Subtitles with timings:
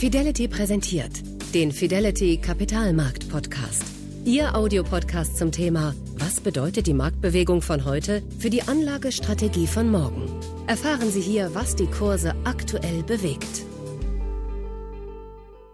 [0.00, 1.12] Fidelity präsentiert
[1.52, 3.84] den Fidelity Kapitalmarkt Podcast.
[4.24, 10.40] Ihr Audiopodcast zum Thema Was bedeutet die Marktbewegung von heute für die Anlagestrategie von morgen?
[10.66, 13.66] Erfahren Sie hier, was die Kurse aktuell bewegt.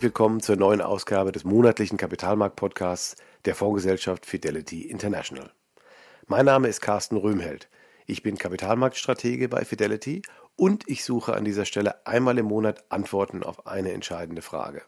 [0.01, 3.15] Willkommen zur neuen Ausgabe des monatlichen Kapitalmarkt-Podcasts
[3.45, 5.53] der Fondsgesellschaft Fidelity International.
[6.27, 7.69] Mein Name ist Carsten Röhmheld.
[8.07, 10.23] Ich bin Kapitalmarktstratege bei Fidelity
[10.57, 14.83] und ich suche an dieser Stelle einmal im Monat Antworten auf eine entscheidende Frage.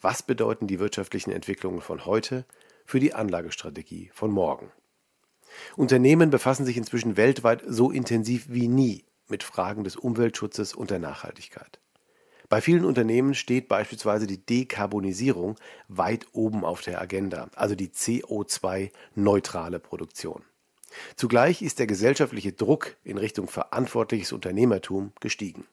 [0.00, 2.44] Was bedeuten die wirtschaftlichen Entwicklungen von heute
[2.84, 4.70] für die Anlagestrategie von morgen?
[5.76, 10.98] Unternehmen befassen sich inzwischen weltweit so intensiv wie nie mit Fragen des Umweltschutzes und der
[10.98, 11.80] Nachhaltigkeit.
[12.48, 15.56] Bei vielen Unternehmen steht beispielsweise die Dekarbonisierung
[15.88, 20.44] weit oben auf der Agenda, also die CO2-neutrale Produktion.
[21.16, 25.66] Zugleich ist der gesellschaftliche Druck in Richtung verantwortliches Unternehmertum gestiegen.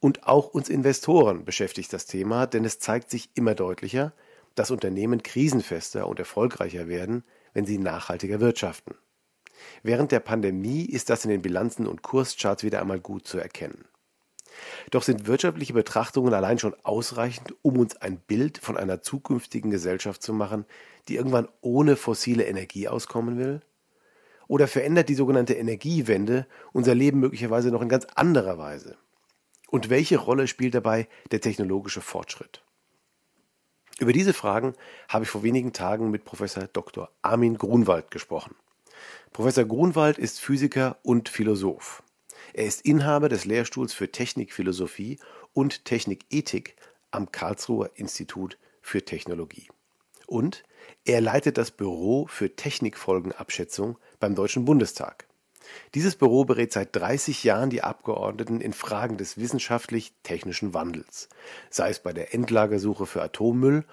[0.00, 4.12] Und auch uns Investoren beschäftigt das Thema, denn es zeigt sich immer deutlicher,
[4.54, 8.94] dass Unternehmen krisenfester und erfolgreicher werden, wenn sie nachhaltiger wirtschaften.
[9.82, 13.86] Während der Pandemie ist das in den Bilanzen und Kurscharts wieder einmal gut zu erkennen.
[14.90, 20.22] Doch sind wirtschaftliche Betrachtungen allein schon ausreichend, um uns ein Bild von einer zukünftigen Gesellschaft
[20.22, 20.64] zu machen,
[21.08, 23.60] die irgendwann ohne fossile Energie auskommen will?
[24.48, 28.96] Oder verändert die sogenannte Energiewende unser Leben möglicherweise noch in ganz anderer Weise?
[29.68, 32.62] Und welche Rolle spielt dabei der technologische Fortschritt?
[33.98, 34.74] Über diese Fragen
[35.08, 37.10] habe ich vor wenigen Tagen mit Professor Dr.
[37.22, 38.54] Armin Grunwald gesprochen.
[39.32, 42.02] Professor Grunwald ist Physiker und Philosoph.
[42.52, 45.18] Er ist Inhaber des Lehrstuhls für Technikphilosophie
[45.52, 46.76] und Technikethik
[47.10, 49.68] am Karlsruher Institut für Technologie.
[50.26, 50.64] Und
[51.04, 55.26] er leitet das Büro für Technikfolgenabschätzung beim Deutschen Bundestag.
[55.94, 61.28] Dieses Büro berät seit 30 Jahren die Abgeordneten in Fragen des wissenschaftlich-technischen Wandels,
[61.70, 63.84] sei es bei der Endlagersuche für Atommüll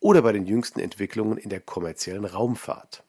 [0.00, 3.04] oder bei den jüngsten Entwicklungen in der kommerziellen Raumfahrt.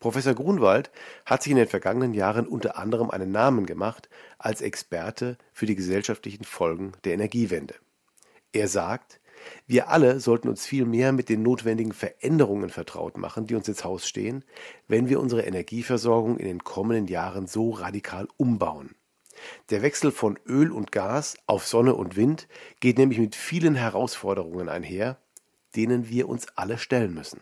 [0.00, 0.90] Professor Grunwald
[1.26, 4.08] hat sich in den vergangenen Jahren unter anderem einen Namen gemacht
[4.38, 7.74] als Experte für die gesellschaftlichen Folgen der Energiewende.
[8.52, 9.17] Er sagt,
[9.66, 13.84] wir alle sollten uns viel mehr mit den notwendigen Veränderungen vertraut machen, die uns ins
[13.84, 14.44] Haus stehen,
[14.86, 18.94] wenn wir unsere Energieversorgung in den kommenden Jahren so radikal umbauen.
[19.70, 22.48] Der Wechsel von Öl und Gas auf Sonne und Wind
[22.80, 25.18] geht nämlich mit vielen Herausforderungen einher,
[25.76, 27.40] denen wir uns alle stellen müssen.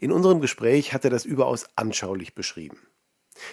[0.00, 2.78] In unserem Gespräch hat er das überaus anschaulich beschrieben.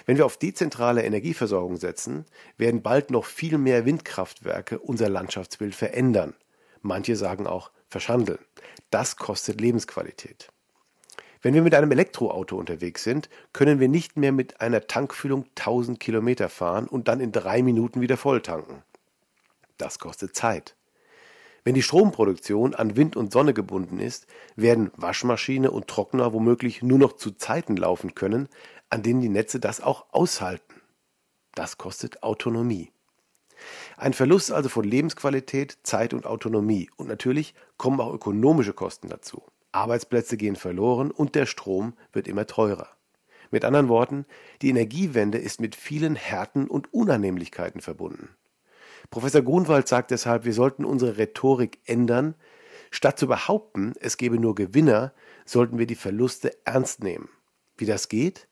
[0.06, 2.26] Wenn wir auf dezentrale Energieversorgung setzen,
[2.58, 6.34] werden bald noch viel mehr Windkraftwerke unser Landschaftsbild verändern
[6.82, 8.40] Manche sagen auch verschandeln.
[8.90, 10.52] Das kostet Lebensqualität.
[11.42, 16.00] Wenn wir mit einem Elektroauto unterwegs sind, können wir nicht mehr mit einer Tankfüllung 1000
[16.00, 18.84] Kilometer fahren und dann in drei Minuten wieder voll tanken.
[19.78, 20.76] Das kostet Zeit.
[21.64, 26.98] Wenn die Stromproduktion an Wind und Sonne gebunden ist, werden Waschmaschine und Trockner womöglich nur
[26.98, 28.48] noch zu Zeiten laufen können,
[28.90, 30.82] an denen die Netze das auch aushalten.
[31.56, 32.92] Das kostet Autonomie.
[34.00, 36.88] Ein Verlust also von Lebensqualität, Zeit und Autonomie.
[36.98, 39.42] Und natürlich kommen auch ökonomische Kosten dazu.
[39.72, 42.90] Arbeitsplätze gehen verloren und der Strom wird immer teurer.
[43.50, 44.26] Mit anderen Worten,
[44.62, 48.30] die Energiewende ist mit vielen Härten und Unannehmlichkeiten verbunden.
[49.10, 52.36] Professor Grunwald sagt deshalb, wir sollten unsere Rhetorik ändern.
[52.92, 55.12] Statt zu behaupten, es gebe nur Gewinner,
[55.44, 57.30] sollten wir die Verluste ernst nehmen.
[57.78, 58.48] Wie das geht?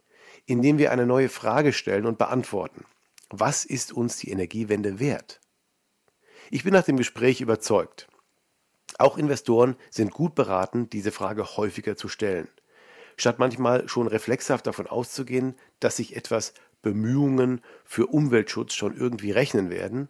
[0.47, 2.85] Indem wir eine neue Frage stellen und beantworten.
[3.29, 5.41] Was ist uns die Energiewende wert?
[6.51, 8.07] Ich bin nach dem Gespräch überzeugt.
[8.99, 12.47] Auch Investoren sind gut beraten, diese Frage häufiger zu stellen.
[13.17, 16.53] Statt manchmal schon reflexhaft davon auszugehen, dass sich etwas
[16.83, 20.07] Bemühungen für Umweltschutz schon irgendwie rechnen werden.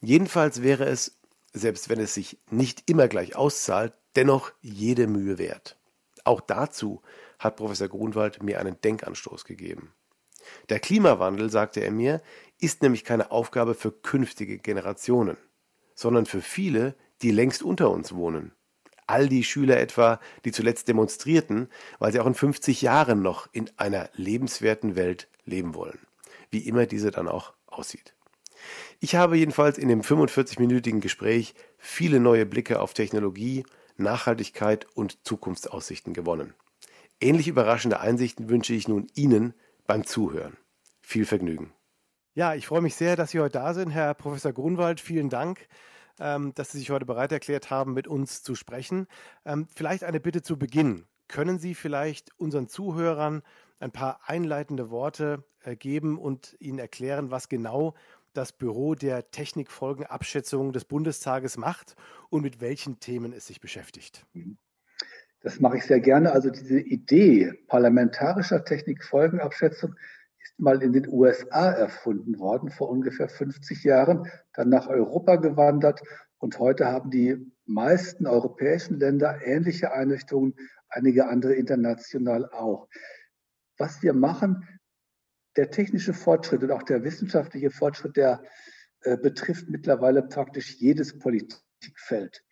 [0.00, 1.18] Jedenfalls wäre es,
[1.52, 5.76] selbst wenn es sich nicht immer gleich auszahlt, dennoch jede Mühe wert.
[6.22, 7.02] Auch dazu
[7.40, 9.92] hat Professor Grunwald mir einen Denkanstoß gegeben.
[10.68, 12.22] Der Klimawandel, sagte er mir,
[12.60, 15.36] ist nämlich keine Aufgabe für künftige Generationen,
[15.94, 18.52] sondern für viele, die längst unter uns wohnen.
[19.06, 23.70] All die Schüler etwa, die zuletzt demonstrierten, weil sie auch in 50 Jahren noch in
[23.76, 26.00] einer lebenswerten Welt leben wollen.
[26.50, 28.14] Wie immer diese dann auch aussieht.
[28.98, 33.64] Ich habe jedenfalls in dem 45-minütigen Gespräch viele neue Blicke auf Technologie,
[33.96, 36.54] Nachhaltigkeit und Zukunftsaussichten gewonnen.
[37.20, 39.54] Ähnlich überraschende Einsichten wünsche ich nun Ihnen
[39.86, 40.56] beim Zuhören.
[41.00, 41.72] Viel Vergnügen.
[42.34, 45.00] Ja, ich freue mich sehr, dass Sie heute da sind, Herr Professor Grunwald.
[45.00, 45.68] Vielen Dank,
[46.20, 49.06] ähm, dass Sie sich heute bereit erklärt haben, mit uns zu sprechen.
[49.44, 51.06] Ähm, vielleicht eine Bitte zu Beginn.
[51.28, 53.42] Können Sie vielleicht unseren Zuhörern
[53.78, 57.94] ein paar einleitende Worte äh, geben und ihnen erklären, was genau
[58.32, 61.96] das Büro der Technikfolgenabschätzung des Bundestages macht
[62.28, 64.26] und mit welchen Themen es sich beschäftigt.
[65.46, 66.32] Das mache ich sehr gerne.
[66.32, 69.94] Also diese Idee parlamentarischer Technikfolgenabschätzung
[70.40, 76.02] ist mal in den USA erfunden worden, vor ungefähr 50 Jahren, dann nach Europa gewandert
[76.38, 80.56] und heute haben die meisten europäischen Länder ähnliche Einrichtungen,
[80.88, 82.88] einige andere international auch.
[83.78, 84.66] Was wir machen,
[85.54, 88.42] der technische Fortschritt und auch der wissenschaftliche Fortschritt, der
[89.02, 92.42] äh, betrifft mittlerweile praktisch jedes Politikfeld.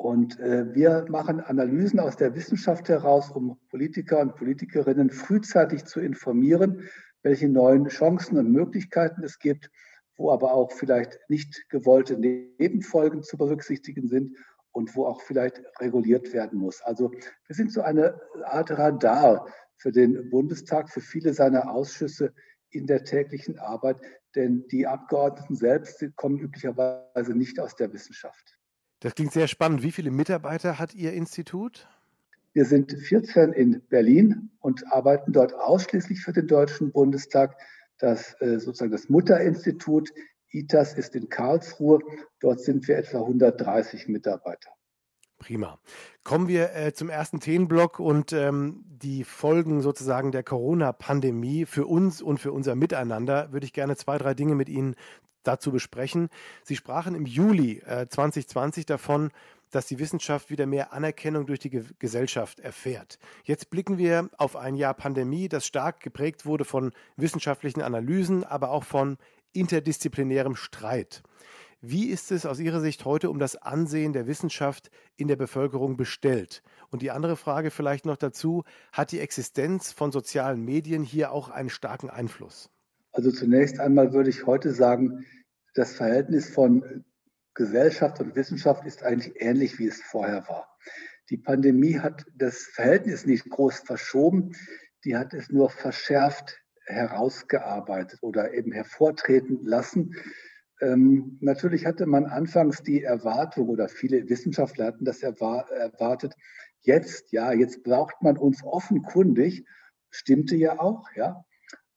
[0.00, 6.00] Und äh, wir machen Analysen aus der Wissenschaft heraus, um Politiker und Politikerinnen frühzeitig zu
[6.00, 6.88] informieren,
[7.22, 9.70] welche neuen Chancen und Möglichkeiten es gibt,
[10.16, 14.38] wo aber auch vielleicht nicht gewollte Nebenfolgen zu berücksichtigen sind
[14.72, 16.80] und wo auch vielleicht reguliert werden muss.
[16.80, 22.32] Also wir sind so eine Art Radar für den Bundestag, für viele seiner Ausschüsse
[22.70, 23.98] in der täglichen Arbeit,
[24.34, 28.59] denn die Abgeordneten selbst kommen üblicherweise nicht aus der Wissenschaft.
[29.00, 29.82] Das klingt sehr spannend.
[29.82, 31.88] Wie viele Mitarbeiter hat Ihr Institut?
[32.52, 37.56] Wir sind 14 in Berlin und arbeiten dort ausschließlich für den Deutschen Bundestag.
[37.98, 40.10] Das äh, sozusagen das Mutterinstitut
[40.50, 42.00] ITAS ist in Karlsruhe.
[42.40, 44.70] Dort sind wir etwa 130 Mitarbeiter.
[45.38, 45.78] Prima.
[46.22, 52.20] Kommen wir äh, zum ersten Themenblock und ähm, die Folgen sozusagen der Corona-Pandemie für uns
[52.20, 54.96] und für unser Miteinander würde ich gerne zwei, drei Dinge mit Ihnen
[55.42, 56.28] dazu besprechen.
[56.64, 59.30] Sie sprachen im Juli äh, 2020 davon,
[59.70, 63.18] dass die Wissenschaft wieder mehr Anerkennung durch die Ge Gesellschaft erfährt.
[63.44, 68.70] Jetzt blicken wir auf ein Jahr Pandemie, das stark geprägt wurde von wissenschaftlichen Analysen, aber
[68.70, 69.16] auch von
[69.52, 71.22] interdisziplinärem Streit.
[71.82, 75.96] Wie ist es aus Ihrer Sicht heute um das Ansehen der Wissenschaft in der Bevölkerung
[75.96, 76.62] bestellt?
[76.90, 81.48] Und die andere Frage vielleicht noch dazu, hat die Existenz von sozialen Medien hier auch
[81.48, 82.68] einen starken Einfluss?
[83.12, 85.24] Also zunächst einmal würde ich heute sagen,
[85.74, 87.04] das Verhältnis von
[87.54, 90.68] Gesellschaft und Wissenschaft ist eigentlich ähnlich, wie es vorher war.
[91.30, 94.52] Die Pandemie hat das Verhältnis nicht groß verschoben,
[95.04, 100.16] die hat es nur verschärft herausgearbeitet oder eben hervortreten lassen.
[100.80, 106.34] Ähm, natürlich hatte man anfangs die Erwartung oder viele Wissenschaftler hatten das erwartet.
[106.80, 109.64] Jetzt, ja, jetzt braucht man uns offenkundig,
[110.10, 111.44] stimmte ja auch, ja.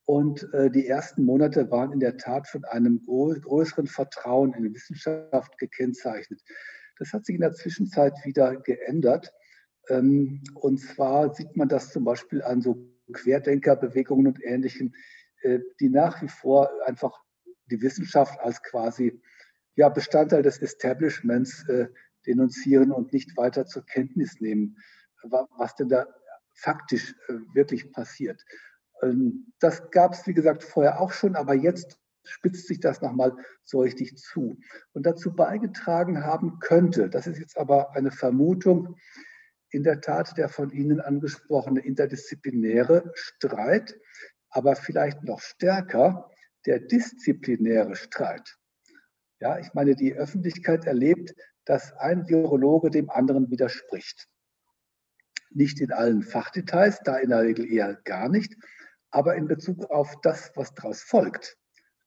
[0.06, 4.74] Und äh, die ersten Monate waren in der Tat von einem größeren Vertrauen in die
[4.74, 6.42] Wissenschaft gekennzeichnet.
[7.00, 9.34] Das hat sich in der Zwischenzeit wieder geändert.
[9.90, 12.78] Ähm, und zwar sieht man das zum Beispiel an so
[13.12, 14.94] Querdenkerbewegungen und Ähnlichem,
[15.42, 17.24] äh, die nach wie vor einfach
[17.72, 19.22] die Wissenschaft als quasi
[19.76, 21.88] ja, Bestandteil des Establishments äh,
[22.26, 24.78] denunzieren und nicht weiter zur Kenntnis nehmen,
[25.24, 26.08] was denn da
[26.56, 28.44] faktisch äh, wirklich passiert.
[29.04, 33.36] Ähm, das gab es, wie gesagt, vorher auch schon, aber jetzt spitzt sich das nochmal
[33.64, 34.58] so richtig zu.
[34.94, 38.96] Und dazu beigetragen haben könnte, das ist jetzt aber eine Vermutung,
[39.70, 44.00] in der Tat der von Ihnen angesprochene interdisziplinäre Streit,
[44.50, 46.30] aber vielleicht noch stärker
[46.66, 48.56] der disziplinäre Streit.
[49.40, 51.34] Ja, ich meine, die Öffentlichkeit erlebt,
[51.66, 54.28] dass ein Virologe dem anderen widerspricht.
[55.50, 58.56] Nicht in allen Fachdetails, da in der Regel eher gar nicht,
[59.14, 61.56] aber in Bezug auf das, was daraus folgt.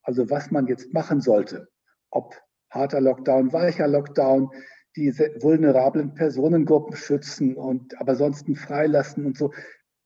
[0.03, 1.69] Also was man jetzt machen sollte,
[2.11, 2.35] ob
[2.71, 4.51] harter Lockdown, weicher Lockdown,
[4.97, 9.53] die vulnerablen Personengruppen schützen und aber sonst freilassen und so.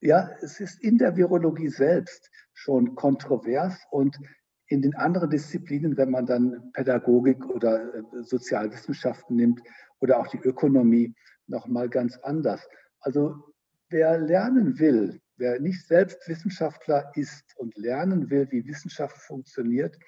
[0.00, 4.18] Ja, es ist in der Virologie selbst schon kontrovers und
[4.66, 9.60] in den anderen Disziplinen, wenn man dann Pädagogik oder äh, Sozialwissenschaften nimmt
[10.00, 11.14] oder auch die Ökonomie,
[11.46, 12.68] noch mal ganz anders.
[13.00, 13.34] Also
[13.88, 19.98] wer lernen will, wer nicht selbst Wissenschaftler ist und lernen will, wie Wissenschaft funktioniert,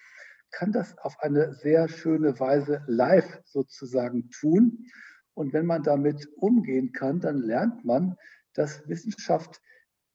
[0.51, 4.87] kann das auf eine sehr schöne Weise live sozusagen tun.
[5.35, 8.17] Und wenn man damit umgehen kann, dann lernt man,
[8.53, 9.62] dass Wissenschaft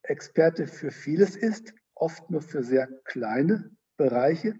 [0.02, 4.54] Experte für vieles ist, oft nur für sehr kleine Bereiche,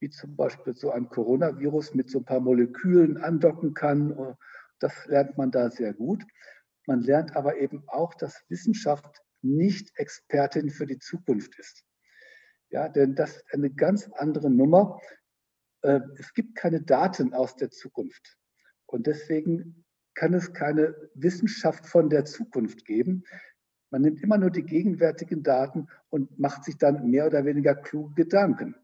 [0.00, 4.36] wie zum Beispiel so ein Coronavirus mit so ein paar Molekülen andocken kann.
[4.78, 6.22] Das lernt man da sehr gut.
[6.86, 11.84] Man lernt aber eben auch, dass Wissenschaft nicht Expertin für die Zukunft ist.
[12.70, 15.00] Ja, denn das ist eine ganz andere Nummer.
[15.82, 18.38] Äh, es gibt keine Daten aus der Zukunft.
[18.86, 19.84] Und deswegen
[20.14, 23.24] kann es keine Wissenschaft von der Zukunft geben.
[23.90, 28.14] Man nimmt immer nur die gegenwärtigen Daten und macht sich dann mehr oder weniger kluge
[28.14, 28.74] Gedanken.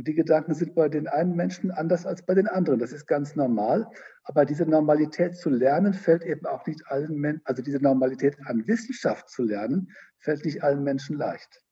[0.00, 2.78] Und die Gedanken sind bei den einen Menschen anders als bei den anderen.
[2.78, 3.86] Das ist ganz normal.
[4.24, 8.66] Aber diese Normalität zu lernen, fällt eben auch nicht allen Menschen, also diese Normalität an
[8.66, 11.62] Wissenschaft zu lernen, fällt nicht allen Menschen leicht.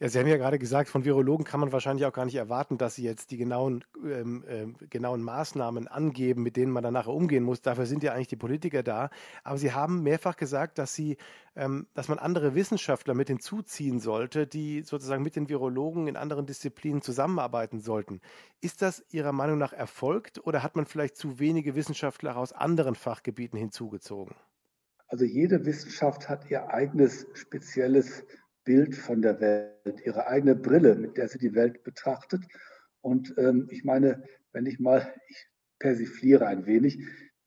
[0.00, 2.78] Ja, Sie haben ja gerade gesagt, von Virologen kann man wahrscheinlich auch gar nicht erwarten,
[2.78, 7.14] dass sie jetzt die genauen, ähm, äh, genauen Maßnahmen angeben, mit denen man dann nachher
[7.14, 7.62] umgehen muss.
[7.62, 9.10] Dafür sind ja eigentlich die Politiker da.
[9.44, 11.16] Aber Sie haben mehrfach gesagt, dass Sie,
[11.54, 16.44] ähm, dass man andere Wissenschaftler mit hinzuziehen sollte, die sozusagen mit den Virologen in anderen
[16.44, 18.20] Disziplinen zusammenarbeiten sollten.
[18.60, 22.96] Ist das Ihrer Meinung nach erfolgt oder hat man vielleicht zu wenige Wissenschaftler aus anderen
[22.96, 24.34] Fachgebieten hinzugezogen?
[25.06, 28.24] Also jede Wissenschaft hat ihr eigenes spezielles
[28.64, 32.42] Bild von der Welt, ihre eigene Brille, mit der sie die Welt betrachtet.
[33.00, 36.98] Und ähm, ich meine, wenn ich mal, ich persifliere ein wenig,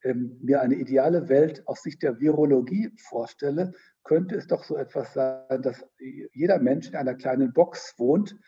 [0.04, 3.72] ähm, mir eine ideale Welt aus Sicht der Virologie vorstelle,
[4.04, 5.84] könnte es doch so etwas sein, dass
[6.32, 8.38] jeder Mensch in einer kleinen Box wohnt,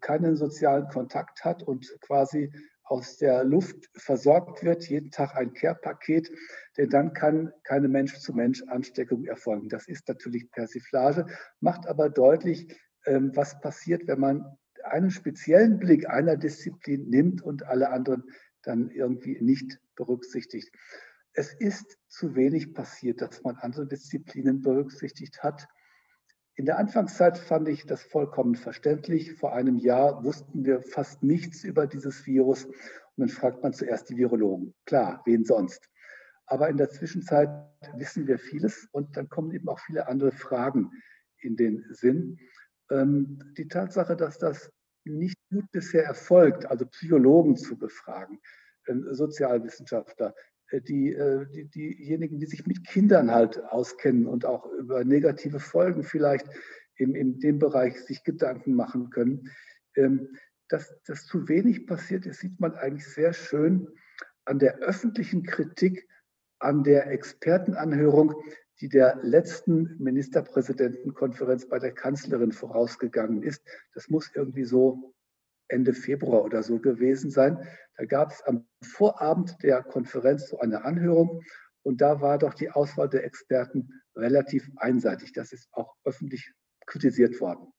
[0.00, 2.52] keinen sozialen Kontakt hat und quasi
[2.88, 6.30] aus der Luft versorgt wird, jeden Tag ein Care-Paket,
[6.76, 9.68] denn dann kann keine Mensch-zu-Mensch-Ansteckung erfolgen.
[9.68, 11.26] Das ist natürlich Persiflage,
[11.60, 12.74] macht aber deutlich,
[13.06, 14.44] ähm, was passiert, wenn man
[14.84, 18.24] einen speziellen Blick einer Disziplin nimmt und alle anderen
[18.62, 20.70] dann irgendwie nicht berücksichtigt.
[21.32, 25.68] Es ist zu wenig passiert, dass man andere Disziplinen berücksichtigt hat.
[26.58, 29.34] In der Anfangszeit fand ich das vollkommen verständlich.
[29.34, 32.74] Vor einem Jahr wussten wir fast nichts über dieses Virus und
[33.16, 34.74] dann fragt man zuerst die Virologen.
[34.84, 35.88] Klar, wen sonst?
[36.46, 37.48] Aber in der Zwischenzeit
[37.94, 40.90] wissen wir vieles und dann kommen eben auch viele andere Fragen
[41.38, 42.40] in den Sinn.
[42.90, 44.68] Ähm, die Tatsache, dass das
[45.04, 48.40] nicht gut bisher erfolgt, also Psychologen zu befragen,
[48.88, 50.34] ähm, Sozialwissenschaftler,
[50.72, 56.02] die, äh, die, diejenigen, die sich mit Kindern halt auskennen und auch über negative Folgen
[56.02, 56.46] vielleicht
[56.96, 59.50] in, in dem Bereich sich Gedanken machen können.
[59.96, 60.28] Ähm,
[60.68, 63.88] dass das zu wenig passiert ist, sieht man eigentlich sehr schön
[64.44, 66.06] an der öffentlichen Kritik,
[66.58, 68.34] an der Expertenanhörung,
[68.80, 73.62] die der letzten Ministerpräsidentenkonferenz bei der Kanzlerin vorausgegangen ist.
[73.94, 75.14] Das muss irgendwie so
[75.68, 77.66] Ende Februar oder so gewesen sein.
[77.96, 81.42] Da gab es am Vorabend der Konferenz so eine Anhörung
[81.82, 85.32] und da war doch die Auswahl der Experten relativ einseitig.
[85.32, 86.52] Das ist auch öffentlich
[86.86, 87.72] kritisiert worden.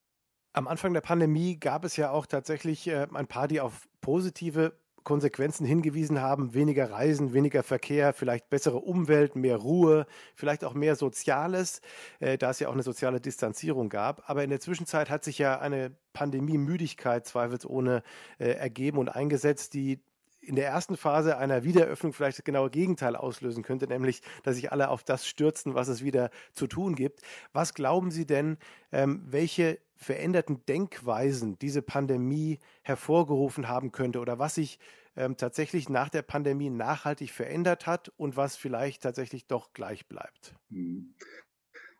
[0.53, 4.78] Am Anfang der Pandemie gab es ja auch tatsächlich äh, ein paar, die auf positive
[5.03, 10.95] Konsequenzen hingewiesen haben, weniger Reisen, weniger Verkehr, vielleicht bessere Umwelt, mehr Ruhe, vielleicht auch mehr
[10.95, 11.81] Soziales,
[12.19, 14.29] äh, da es ja auch eine soziale Distanzierung gab.
[14.29, 18.03] Aber in der Zwischenzeit hat sich ja eine Pandemie-Müdigkeit zweifelsohne
[18.37, 19.99] äh, ergeben und eingesetzt, die
[20.41, 24.71] in der ersten Phase einer Wiedereröffnung vielleicht das genaue Gegenteil auslösen könnte, nämlich, dass sich
[24.71, 27.21] alle auf das stürzen, was es wieder zu tun gibt.
[27.53, 28.57] Was glauben Sie denn,
[28.91, 34.79] ähm, welche veränderten Denkweisen diese Pandemie hervorgerufen haben könnte oder was sich
[35.17, 40.55] ähm, tatsächlich nach der Pandemie nachhaltig verändert hat und was vielleicht tatsächlich doch gleich bleibt?
[40.71, 41.13] Hm.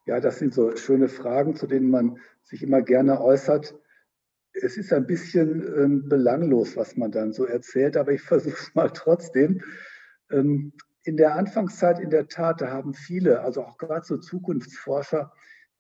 [0.06, 3.75] Ja, das sind so schöne Fragen, zu denen man sich immer gerne äußert.
[4.53, 8.74] Es ist ein bisschen ähm, belanglos, was man dann so erzählt, aber ich versuche es
[8.75, 9.62] mal trotzdem.
[10.32, 10.72] Ähm,
[11.03, 15.34] in der Anfangszeit in der Tat, da haben viele, also auch gerade so Zukunftsforscher,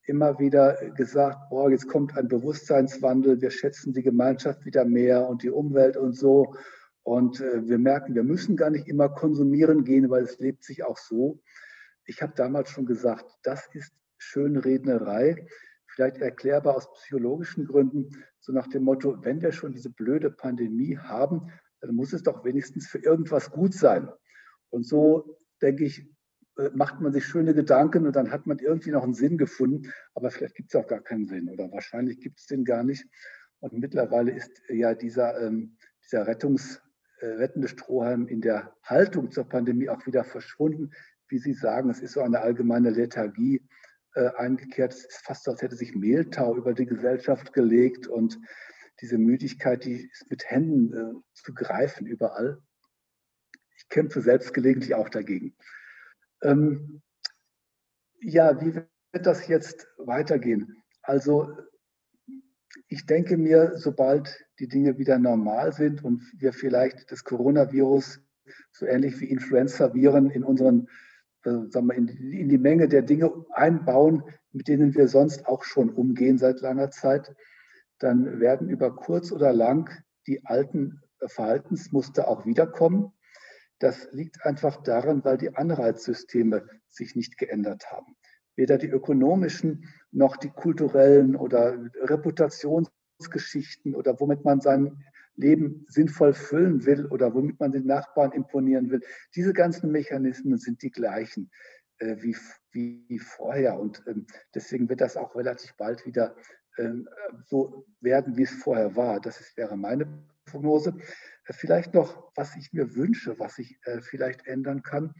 [0.09, 5.43] immer wieder gesagt, boah, jetzt kommt ein Bewusstseinswandel, wir schätzen die Gemeinschaft wieder mehr und
[5.43, 6.55] die Umwelt und so.
[7.03, 10.83] Und äh, wir merken, wir müssen gar nicht immer konsumieren gehen, weil es lebt sich
[10.83, 11.39] auch so.
[12.05, 15.47] Ich habe damals schon gesagt, das ist Schönrednerei,
[15.87, 20.97] vielleicht erklärbar aus psychologischen Gründen, so nach dem Motto, wenn wir schon diese blöde Pandemie
[20.97, 21.51] haben,
[21.81, 24.09] dann muss es doch wenigstens für irgendwas gut sein.
[24.69, 26.09] Und so denke ich,
[26.73, 30.31] macht man sich schöne Gedanken und dann hat man irgendwie noch einen Sinn gefunden, aber
[30.31, 33.05] vielleicht gibt es auch gar keinen Sinn oder wahrscheinlich gibt es den gar nicht.
[33.59, 36.81] Und mittlerweile ist ja dieser, ähm, dieser Rettungs,
[37.19, 40.91] äh, rettende Strohhalm in der Haltung zur Pandemie auch wieder verschwunden.
[41.27, 43.61] Wie Sie sagen, es ist so eine allgemeine Lethargie
[44.15, 44.93] äh, eingekehrt.
[44.93, 48.39] Es ist fast so, als hätte sich Mehltau über die Gesellschaft gelegt und
[49.01, 52.61] diese Müdigkeit, die ist mit Händen äh, zu greifen überall.
[53.77, 55.55] Ich kämpfe selbst gelegentlich auch dagegen.
[56.41, 57.01] Ähm,
[58.21, 60.83] ja, wie wird das jetzt weitergehen?
[61.01, 61.49] Also
[62.87, 68.21] ich denke mir, sobald die Dinge wieder normal sind und wir vielleicht das Coronavirus
[68.71, 70.87] so ähnlich wie Influenza-Viren in unseren,
[71.43, 75.63] äh, sagen wir, in, in die Menge der Dinge einbauen, mit denen wir sonst auch
[75.63, 77.35] schon umgehen seit langer Zeit,
[77.99, 79.89] dann werden über kurz oder lang
[80.25, 83.11] die alten Verhaltensmuster auch wiederkommen.
[83.79, 88.15] Das liegt einfach daran, weil die Anreizsysteme sich nicht geändert haben.
[88.55, 95.03] Weder die ökonomischen noch die kulturellen oder Reputationsgeschichten oder womit man sein
[95.35, 99.01] Leben sinnvoll füllen will oder womit man den Nachbarn imponieren will.
[99.35, 101.49] Diese ganzen Mechanismen sind die gleichen
[101.99, 102.35] äh, wie,
[102.71, 103.79] wie, vorher.
[103.79, 106.35] Und ähm, deswegen wird das auch relativ bald wieder
[106.77, 107.07] ähm,
[107.45, 109.19] so werden, wie es vorher war.
[109.19, 110.05] Das ist, wäre meine
[110.49, 110.95] Prognose.
[111.45, 115.13] Äh, vielleicht noch, was ich mir wünsche, was sich äh, vielleicht ändern kann.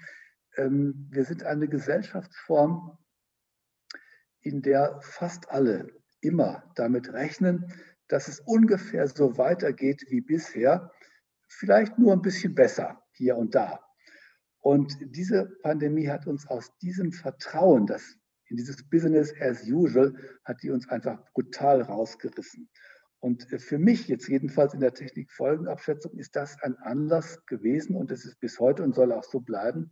[0.58, 2.98] Ähm, wir sind eine Gesellschaftsform,
[4.42, 5.90] in der fast alle
[6.22, 7.74] immer damit rechnen,
[8.08, 10.92] dass es ungefähr so weitergeht wie bisher,
[11.48, 13.80] vielleicht nur ein bisschen besser hier und da.
[14.60, 20.62] Und diese Pandemie hat uns aus diesem Vertrauen, das in dieses Business as usual, hat
[20.64, 22.70] die uns einfach brutal rausgerissen.
[23.20, 28.12] Und äh, für mich jetzt jedenfalls in der Technikfolgenabschätzung ist das ein Anlass gewesen und
[28.12, 29.92] es ist bis heute und soll auch so bleiben,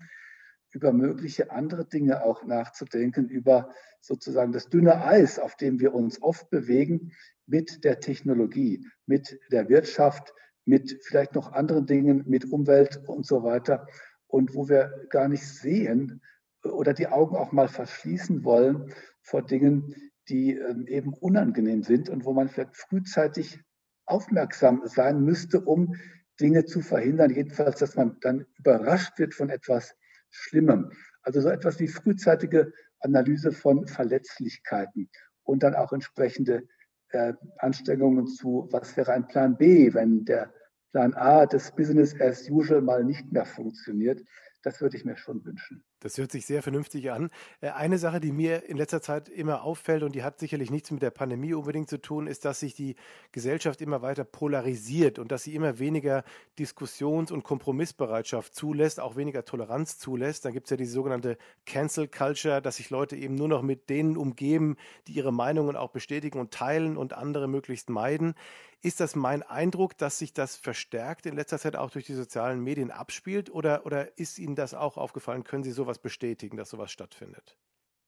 [0.72, 6.22] über mögliche andere Dinge auch nachzudenken, über sozusagen das dünne Eis, auf dem wir uns
[6.22, 7.13] oft bewegen,
[7.46, 10.34] mit der Technologie, mit der Wirtschaft,
[10.65, 13.88] mit vielleicht noch anderen Dingen, mit Umwelt und so weiter.
[14.27, 16.22] Und wo wir gar nicht sehen
[16.63, 19.96] oder die Augen auch mal verschließen wollen vor Dingen,
[20.29, 23.60] die ähm, eben unangenehm sind und wo man vielleicht frühzeitig
[24.05, 25.96] aufmerksam sein müsste, um
[26.39, 27.34] Dinge zu verhindern.
[27.34, 29.96] Jedenfalls, dass man dann überrascht wird von etwas
[30.29, 30.91] Schlimmem.
[31.22, 35.10] Also so etwas wie frühzeitige Analyse von Verletzlichkeiten
[35.43, 36.67] und dann auch entsprechende
[37.10, 40.53] äh, Anstrengungen zu, was wäre ein Plan B, wenn der
[40.91, 44.24] Plan A des Business as usual mal nicht mehr funktioniert.
[44.63, 45.84] Das würde ich mir schon wünschen.
[45.99, 47.29] Das hört sich sehr vernünftig an.
[47.61, 50.91] Äh, eine Sache, die mir in letzter Zeit immer auffällt und die hat sicherlich nichts
[50.91, 52.95] mit der Pandemie unbedingt zu tun, ist, dass sich die
[53.31, 56.23] Gesellschaft immer weiter polarisiert und dass sie immer weniger
[56.59, 60.45] Diskussions- und Kompromissbereitschaft zulässt, auch weniger Toleranz zulässt.
[60.45, 63.89] Dann gibt es ja diese sogenannte Cancel Culture, dass sich Leute eben nur noch mit
[63.89, 64.77] denen umgeben,
[65.07, 68.35] die ihre Meinungen auch bestätigen und teilen und andere möglichst meiden.
[68.81, 72.63] Ist das mein Eindruck, dass sich das verstärkt in letzter Zeit auch durch die sozialen
[72.63, 75.43] Medien abspielt oder, oder ist Ihnen das auch aufgefallen?
[75.43, 77.57] Können Sie sowas bestätigen, dass sowas stattfindet?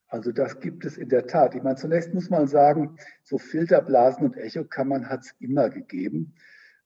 [0.10, 1.56] Also das gibt es in der Tat.
[1.56, 6.36] Ich meine, zunächst muss man sagen, so Filterblasen und Echokammern hat es immer gegeben.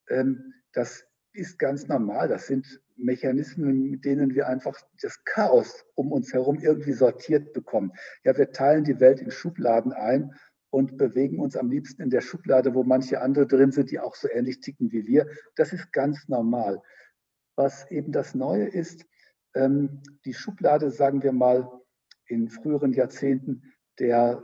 [0.10, 2.28] Ähm, das ist ganz normal.
[2.28, 7.94] Das sind Mechanismen, mit denen wir einfach das Chaos um uns herum irgendwie sortiert bekommen.
[8.24, 10.34] Ja, wir teilen die Welt in Schubladen ein
[10.74, 14.16] und bewegen uns am liebsten in der Schublade, wo manche andere drin sind, die auch
[14.16, 15.28] so ähnlich ticken wie wir.
[15.56, 16.82] Das ist ganz normal.
[17.56, 19.06] Was eben das Neue ist,
[19.54, 21.70] ähm, die Schublade, sagen wir mal,
[22.26, 23.62] in früheren Jahrzehnten
[24.00, 24.44] der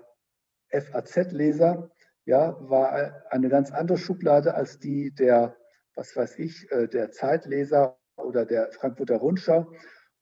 [0.70, 1.90] FAZ-Leser,
[2.26, 5.58] ja, war eine ganz andere Schublade als die der,
[5.96, 9.74] was weiß ich, äh, der Zeitleser oder der Frankfurter Rundschau.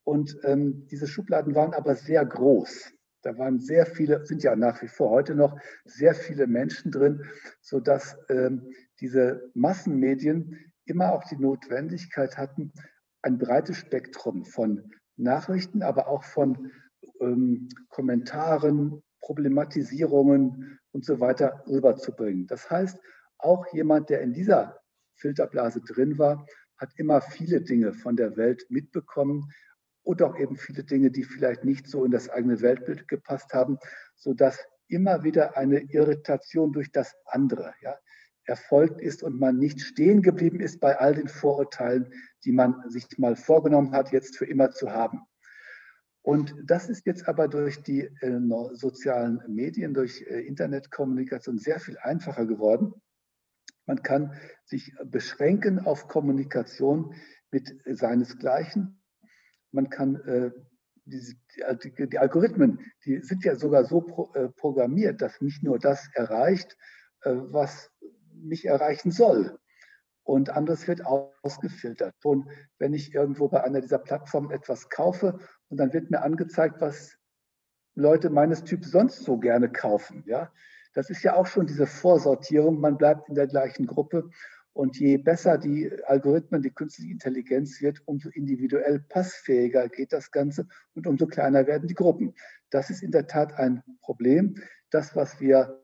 [0.06, 2.94] Und ähm, diese Schubladen waren aber sehr groß.
[3.22, 7.24] Da waren sehr viele, sind ja nach wie vor heute noch sehr viele Menschen drin,
[7.62, 12.72] sodass ähm, diese Massenmedien immer auch die Notwendigkeit hatten,
[13.22, 16.72] ein breites Spektrum von Nachrichten, aber auch von
[17.20, 22.48] ähm, Kommentaren, Problematisierungen und so weiter rüberzubringen.
[22.48, 22.98] Das heißt,
[23.40, 24.80] auch jemand, der in dieser
[25.16, 26.46] Filterblase drin war,
[26.78, 29.52] hat immer viele Dinge von der Welt mitbekommen,
[30.08, 33.78] und auch eben viele Dinge, die vielleicht nicht so in das eigene Weltbild gepasst haben,
[34.16, 37.98] sodass immer wieder eine Irritation durch das andere ja,
[38.46, 42.14] erfolgt ist und man nicht stehen geblieben ist bei all den Vorurteilen,
[42.46, 45.24] die man sich mal vorgenommen hat, jetzt für immer zu haben.
[46.22, 48.40] Und das ist jetzt aber durch die äh,
[48.76, 52.94] sozialen Medien, durch äh, Internetkommunikation sehr viel einfacher geworden.
[53.86, 57.14] Man kann sich beschränken auf Kommunikation
[57.52, 58.97] mit seinesgleichen
[59.78, 60.52] man kann äh,
[61.06, 61.22] die,
[61.84, 66.10] die, die, Algorithmen, die sind ja sogar so pro, äh, programmiert, dass mich nur das
[66.16, 66.76] erreicht,
[67.22, 67.92] äh, was
[68.34, 69.58] mich erreichen soll.
[70.24, 72.16] Und anderes wird ausgefiltert.
[72.26, 76.82] Und wenn ich irgendwo bei einer dieser Plattformen etwas kaufe und dann wird mir angezeigt,
[76.82, 77.16] was
[77.96, 80.52] Leute meines Typs sonst so gerne kaufen, ja,
[80.96, 82.80] das ist ja auch schon diese Vorsortierung.
[82.80, 84.30] Man bleibt in der gleichen Gruppe
[84.78, 90.68] und je besser die Algorithmen, die künstliche Intelligenz wird, umso individuell passfähiger geht das Ganze
[90.94, 92.36] und umso kleiner werden die Gruppen.
[92.70, 94.62] Das ist in der Tat ein Problem.
[94.92, 95.84] Das, was wir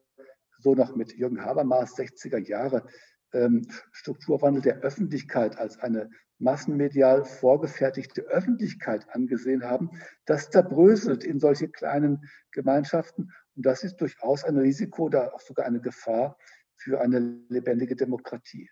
[0.59, 2.85] so noch mit Jürgen Habermas 60er Jahre
[3.33, 9.89] ähm, Strukturwandel der Öffentlichkeit als eine massenmedial vorgefertigte Öffentlichkeit angesehen haben,
[10.25, 13.31] das zerbröselt in solche kleinen Gemeinschaften.
[13.55, 16.37] Und das ist durchaus ein Risiko, da auch sogar eine Gefahr
[16.75, 18.69] für eine lebendige Demokratie.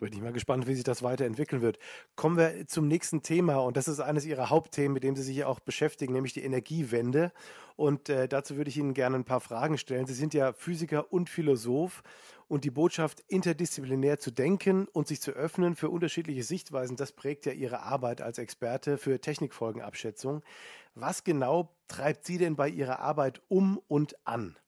[0.00, 1.78] Bin ich mal gespannt, wie sich das weiterentwickeln wird.
[2.16, 5.44] Kommen wir zum nächsten Thema und das ist eines Ihrer Hauptthemen, mit dem Sie sich
[5.44, 7.32] auch beschäftigen, nämlich die Energiewende.
[7.76, 10.06] Und äh, dazu würde ich Ihnen gerne ein paar Fragen stellen.
[10.06, 12.02] Sie sind ja Physiker und Philosoph
[12.48, 17.44] und die Botschaft, interdisziplinär zu denken und sich zu öffnen für unterschiedliche Sichtweisen, das prägt
[17.44, 20.42] ja Ihre Arbeit als Experte für Technikfolgenabschätzung.
[20.94, 24.58] Was genau treibt Sie denn bei Ihrer Arbeit um und an?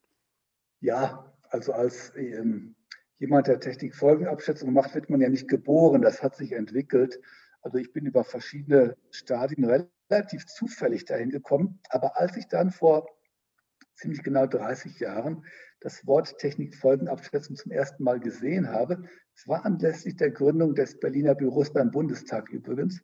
[0.79, 2.75] Ja, Also als ähm,
[3.23, 6.01] jemand, der Technikfolgenabschätzung macht, wird man ja nicht geboren.
[6.01, 7.21] Das hat sich entwickelt.
[7.61, 11.79] Also ich bin über verschiedene Stadien relativ zufällig dahin gekommen.
[11.87, 13.07] Aber als ich dann vor
[13.95, 15.45] ziemlich genau 30 Jahren
[15.79, 21.33] das Wort Technikfolgenabschätzung zum ersten Mal gesehen habe, es war anlässlich der Gründung des Berliner
[21.33, 23.01] Büros beim Bundestag übrigens,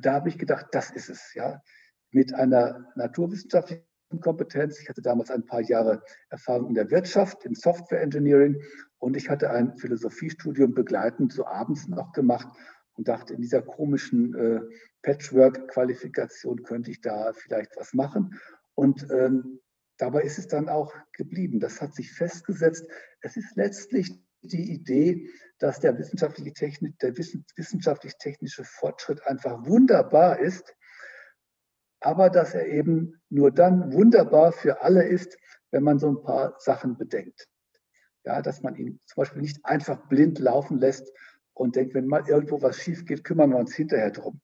[0.00, 1.62] da habe ich gedacht, das ist es, ja.
[2.10, 3.86] Mit einer naturwissenschaftlichen
[4.20, 4.80] Kompetenz.
[4.80, 8.60] Ich hatte damals ein paar Jahre Erfahrung in der Wirtschaft, im Software Engineering
[8.98, 12.48] und ich hatte ein Philosophiestudium begleitend so abends noch gemacht
[12.94, 14.60] und dachte, in dieser komischen äh,
[15.02, 18.40] Patchwork-Qualifikation könnte ich da vielleicht was machen.
[18.74, 19.60] Und ähm,
[19.98, 21.60] dabei ist es dann auch geblieben.
[21.60, 22.86] Das hat sich festgesetzt.
[23.20, 30.74] Es ist letztlich die Idee, dass der wissenschaftliche Technik, der wissenschaftlich-technische Fortschritt einfach wunderbar ist,
[32.04, 35.38] aber dass er eben nur dann wunderbar für alle ist,
[35.70, 37.48] wenn man so ein paar Sachen bedenkt.
[38.24, 41.10] Ja, dass man ihn zum Beispiel nicht einfach blind laufen lässt
[41.54, 44.40] und denkt, wenn mal irgendwo was schief geht, kümmern wir uns hinterher drum.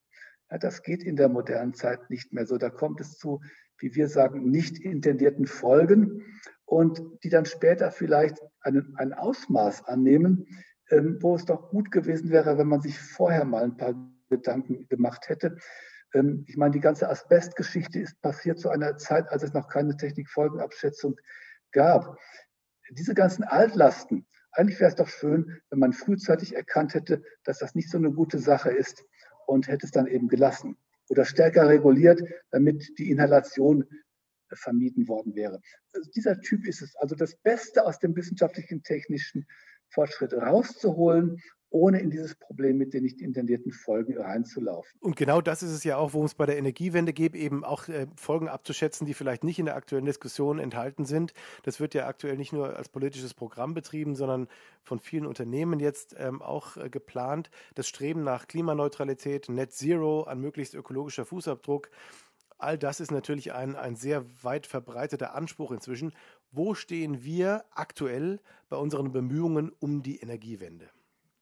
[0.50, 2.56] Ja, das geht in der modernen Zeit nicht mehr so.
[2.56, 3.42] Da kommt es zu,
[3.78, 6.24] wie wir sagen, nicht intendierten Folgen
[6.64, 10.46] und die dann später vielleicht einen, ein Ausmaß annehmen,
[10.88, 13.94] ähm, wo es doch gut gewesen wäre, wenn man sich vorher mal ein paar
[14.30, 15.58] Gedanken gemacht hätte.
[16.14, 19.96] Ähm, ich meine, die ganze Asbestgeschichte ist passiert zu einer Zeit, als es noch keine
[19.96, 21.16] Technikfolgenabschätzung
[21.72, 22.18] gab.
[22.90, 27.74] Diese ganzen Altlasten, eigentlich wäre es doch schön, wenn man frühzeitig erkannt hätte, dass das
[27.74, 29.04] nicht so eine gute Sache ist
[29.46, 30.76] und hätte es dann eben gelassen
[31.08, 32.20] oder stärker reguliert,
[32.50, 33.84] damit die Inhalation
[34.52, 35.60] vermieden worden wäre.
[35.92, 36.96] Also dieser Typ ist es.
[36.96, 39.46] Also das Beste aus dem wissenschaftlichen, technischen
[39.88, 41.40] Fortschritt rauszuholen
[41.70, 44.98] ohne in dieses Problem mit den nicht intendierten Folgen reinzulaufen.
[45.00, 47.88] Und genau das ist es ja auch, worum es bei der Energiewende geht, eben auch
[47.88, 51.32] äh, Folgen abzuschätzen, die vielleicht nicht in der aktuellen Diskussion enthalten sind.
[51.62, 54.48] Das wird ja aktuell nicht nur als politisches Programm betrieben, sondern
[54.82, 57.50] von vielen Unternehmen jetzt ähm, auch äh, geplant.
[57.76, 61.90] Das Streben nach Klimaneutralität, Net Zero, an möglichst ökologischer Fußabdruck.
[62.58, 66.12] All das ist natürlich ein, ein sehr weit verbreiteter Anspruch inzwischen.
[66.52, 70.90] Wo stehen wir aktuell bei unseren Bemühungen um die Energiewende?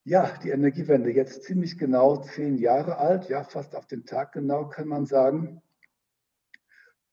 [0.08, 4.66] Ja, die Energiewende jetzt ziemlich genau zehn Jahre alt, ja, fast auf den Tag genau
[4.66, 5.60] kann man sagen.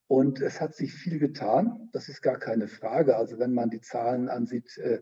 [0.07, 3.17] Und es hat sich viel getan, das ist gar keine Frage.
[3.17, 5.01] Also wenn man die Zahlen ansieht, äh,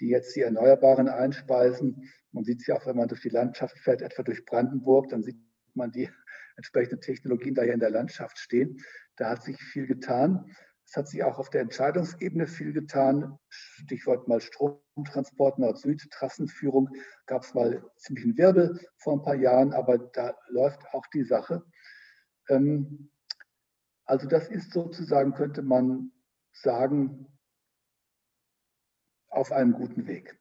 [0.00, 3.78] die jetzt die Erneuerbaren einspeisen, man sieht es ja auch, wenn man durch die Landschaft
[3.78, 5.38] fährt, etwa durch Brandenburg, dann sieht
[5.72, 6.10] man die
[6.56, 8.82] entsprechenden Technologien da ja in der Landschaft stehen.
[9.16, 10.54] Da hat sich viel getan.
[10.90, 13.38] Es hat sich auch auf der Entscheidungsebene viel getan.
[13.48, 16.88] Stichwort mal Stromtransport Nord-Süd, Trassenführung.
[17.26, 21.22] Gab es mal ziemlich einen Wirbel vor ein paar Jahren, aber da läuft auch die
[21.22, 21.64] Sache.
[22.48, 23.12] Ähm,
[24.04, 26.10] also das ist sozusagen, könnte man
[26.52, 27.38] sagen,
[29.28, 30.40] auf einem guten Weg.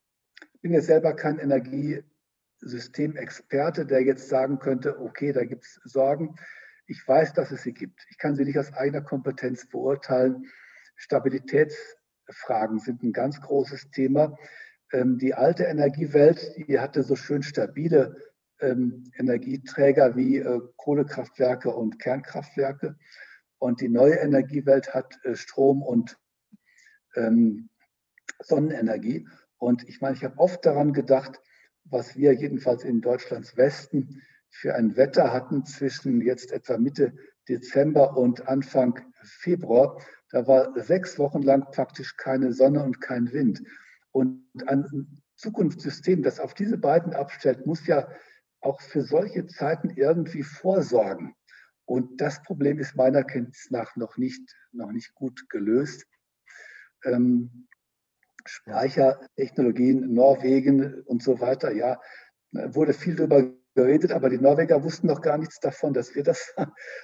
[0.55, 6.37] Ich bin ja selber kein Energiesystemexperte, der jetzt sagen könnte, okay, da gibt es Sorgen.
[6.89, 8.03] Ich weiß, dass es sie gibt.
[8.09, 10.47] Ich kann sie nicht aus eigener Kompetenz beurteilen.
[10.95, 14.35] Stabilitätsfragen sind ein ganz großes Thema.
[14.91, 18.15] Ähm, die alte Energiewelt, die hatte so schön stabile
[18.59, 22.97] ähm, Energieträger wie äh, Kohlekraftwerke und Kernkraftwerke.
[23.59, 26.17] Und die neue Energiewelt hat äh, Strom und
[27.15, 27.69] ähm,
[28.39, 29.27] Sonnenenergie.
[29.59, 31.39] Und ich meine, ich habe oft daran gedacht,
[31.83, 37.13] was wir jedenfalls in Deutschlands Westen für ein Wetter hatten zwischen jetzt etwa Mitte
[37.47, 40.01] Dezember und Anfang Februar.
[40.31, 43.63] Da war sechs Wochen lang praktisch keine Sonne und kein Wind.
[44.11, 48.09] Und ein Zukunftssystem, das auf diese beiden abstellt, muss ja
[48.61, 51.35] auch für solche Zeiten irgendwie vorsorgen.
[51.85, 56.05] Und das Problem ist meiner Kenntnis nach noch nicht, noch nicht gut gelöst.
[57.03, 57.67] Ähm,
[58.45, 61.99] Speichertechnologien, Norwegen und so weiter, ja,
[62.51, 66.53] wurde viel darüber geredet, aber die Norweger wussten noch gar nichts davon, dass wir das.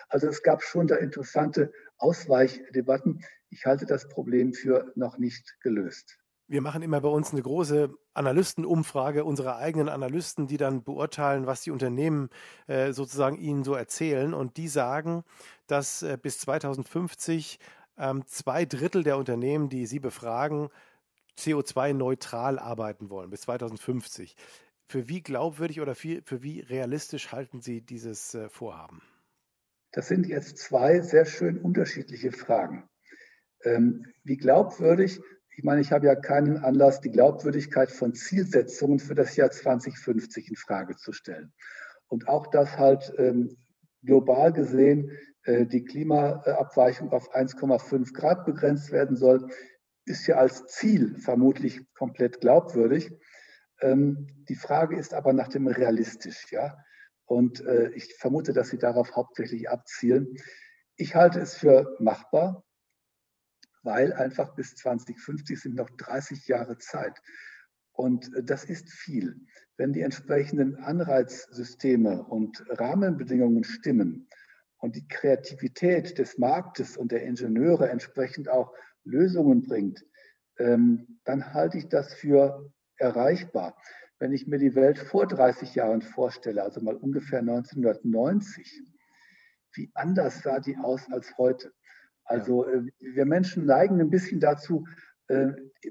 [0.09, 3.23] Also es gab schon da interessante Ausweichdebatten.
[3.49, 6.17] Ich halte das Problem für noch nicht gelöst.
[6.47, 11.61] Wir machen immer bei uns eine große Analystenumfrage unserer eigenen Analysten, die dann beurteilen, was
[11.61, 12.29] die Unternehmen
[12.67, 14.33] äh, sozusagen ihnen so erzählen.
[14.33, 15.23] Und die sagen,
[15.65, 17.59] dass äh, bis 2050
[17.97, 20.69] ähm, zwei Drittel der Unternehmen, die sie befragen,
[21.37, 24.35] CO2-neutral arbeiten wollen bis 2050.
[24.87, 29.01] Für wie glaubwürdig oder für wie realistisch halten Sie dieses äh, Vorhaben?
[29.91, 32.87] Das sind jetzt zwei sehr schön unterschiedliche Fragen.
[33.63, 35.19] Ähm, wie glaubwürdig,
[35.57, 40.49] ich meine, ich habe ja keinen Anlass, die Glaubwürdigkeit von Zielsetzungen für das Jahr 2050
[40.49, 41.53] in Frage zu stellen.
[42.07, 43.57] Und auch, dass halt ähm,
[44.03, 45.11] global gesehen
[45.43, 49.49] äh, die Klimaabweichung auf 1,5 Grad begrenzt werden soll.
[50.05, 53.11] ist ja als Ziel vermutlich komplett glaubwürdig.
[53.81, 56.77] Ähm, die Frage ist aber nach dem realistisch, ja.
[57.25, 60.37] Und äh, ich vermute, dass Sie darauf hauptsächlich abzielen.
[60.95, 62.63] Ich halte es für machbar,
[63.83, 67.19] weil einfach bis 2050 sind noch 30 Jahre Zeit.
[67.91, 69.41] Und äh, das ist viel.
[69.77, 74.27] Wenn die entsprechenden Anreizsysteme und Rahmenbedingungen stimmen
[74.77, 80.05] und die Kreativität des Marktes und der Ingenieure entsprechend auch Lösungen bringt,
[80.57, 83.77] ähm, dann halte ich das für erreichbar.
[84.19, 88.81] Wenn ich mir die Welt vor 30 Jahren vorstelle, also mal ungefähr 1990,
[89.73, 91.73] wie anders sah die aus als heute?
[92.23, 94.87] Also äh, wir Menschen neigen ein bisschen dazu,
[95.27, 95.47] äh,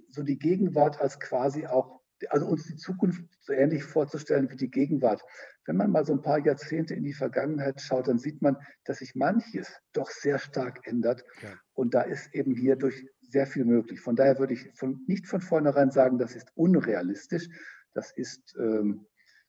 [0.08, 4.70] so die Gegenwart als quasi auch, also uns die Zukunft so ähnlich vorzustellen wie die
[4.70, 5.22] Gegenwart.
[5.66, 8.98] Wenn man mal so ein paar Jahrzehnte in die Vergangenheit schaut, dann sieht man, dass
[8.98, 11.24] sich manches doch sehr stark ändert.
[11.42, 11.50] Ja.
[11.74, 14.00] Und da ist eben hier durch sehr viel möglich.
[14.00, 17.48] Von daher würde ich von, nicht von vornherein sagen, das ist unrealistisch,
[17.92, 19.06] das ist, ähm,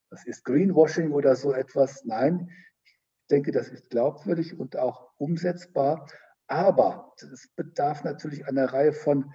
[0.10, 2.04] das ist Greenwashing oder so etwas.
[2.04, 2.50] Nein,
[2.84, 6.08] ich denke, das ist glaubwürdig und auch umsetzbar.
[6.48, 9.34] Aber es bedarf natürlich einer Reihe von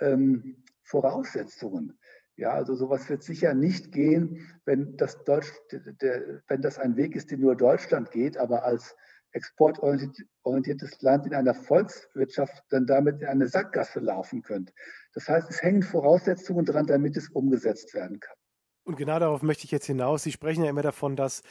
[0.00, 1.98] ähm, Voraussetzungen.
[2.36, 7.14] Ja, also sowas wird sicher nicht gehen, wenn das, Deutsch, der, wenn das ein Weg
[7.14, 8.96] ist, den nur Deutschland geht, aber als
[9.32, 14.72] exportorientiertes Land in einer Volkswirtschaft dann damit in eine Sackgasse laufen könnte.
[15.14, 18.36] Das heißt, es hängen Voraussetzungen dran, damit es umgesetzt werden kann.
[18.84, 20.22] Und genau darauf möchte ich jetzt hinaus.
[20.22, 21.42] Sie sprechen ja immer davon, dass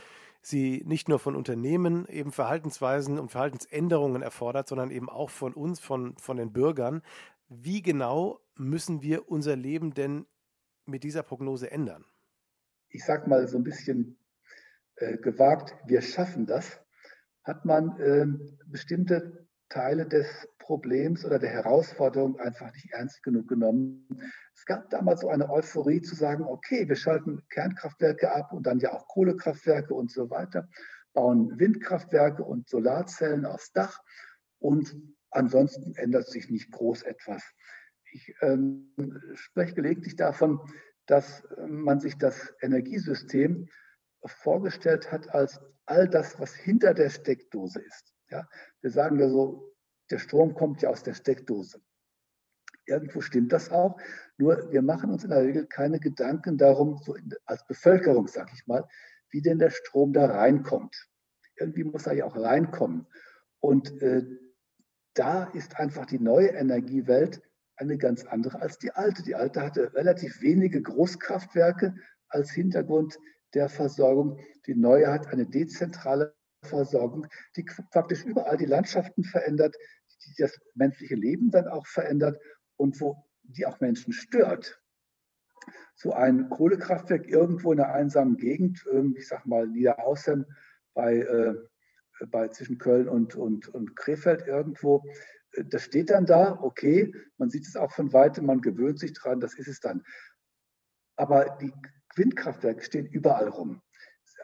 [0.42, 5.80] sie nicht nur von Unternehmen eben Verhaltensweisen und Verhaltensänderungen erfordert, sondern eben auch von uns,
[5.80, 7.02] von, von den Bürgern.
[7.48, 10.26] Wie genau müssen wir unser Leben denn
[10.86, 12.06] mit dieser Prognose ändern?
[12.90, 14.18] Ich sage mal so ein bisschen
[14.96, 16.80] äh, gewagt, wir schaffen das,
[17.44, 18.26] hat man äh,
[18.68, 24.08] bestimmte Teile des Problems oder der Herausforderung einfach nicht ernst genug genommen.
[24.56, 28.80] Es gab damals so eine Euphorie zu sagen, okay, wir schalten Kernkraftwerke ab und dann
[28.80, 30.68] ja auch Kohlekraftwerke und so weiter,
[31.14, 34.00] bauen Windkraftwerke und Solarzellen aufs Dach
[34.60, 34.96] und
[35.32, 37.44] ansonsten ändert sich nicht groß etwas.
[38.12, 38.94] Ich ähm,
[39.34, 40.60] spreche gelegentlich davon,
[41.06, 43.70] dass man sich das Energiesystem
[44.26, 48.14] vorgestellt hat als all das, was hinter der Steckdose ist.
[48.30, 48.48] Ja,
[48.82, 49.74] wir sagen ja so,
[50.12, 51.82] der Strom kommt ja aus der Steckdose.
[52.86, 54.00] Irgendwo stimmt das auch,
[54.38, 58.52] nur wir machen uns in der Regel keine Gedanken darum, so in, als Bevölkerung, sag
[58.54, 58.88] ich mal,
[59.32, 60.96] wie denn der Strom da reinkommt.
[61.56, 63.08] Irgendwie muss er ja auch reinkommen.
[63.60, 64.24] Und äh,
[65.14, 67.42] da ist einfach die neue Energiewelt
[67.76, 69.24] eine ganz andere als die alte.
[69.24, 71.96] Die alte hatte relativ wenige Großkraftwerke
[72.28, 73.18] als Hintergrund
[73.54, 74.40] der Versorgung.
[74.68, 79.76] Die neue hat eine dezentrale Versorgung, die praktisch überall die Landschaften verändert,
[80.26, 82.38] die das menschliche Leben dann auch verändert
[82.78, 84.82] und wo die auch Menschen stört.
[85.96, 90.46] So ein Kohlekraftwerk irgendwo in einer einsamen Gegend, ähm, ich sag mal Niederaußem
[90.94, 91.56] bei, äh,
[92.28, 95.04] bei zwischen Köln und, und, und Krefeld irgendwo,
[95.54, 99.14] äh, das steht dann da, okay, man sieht es auch von weitem, man gewöhnt sich
[99.14, 100.04] dran, das ist es dann.
[101.18, 101.74] Aber die
[102.20, 103.82] Windkraftwerke stehen überall rum.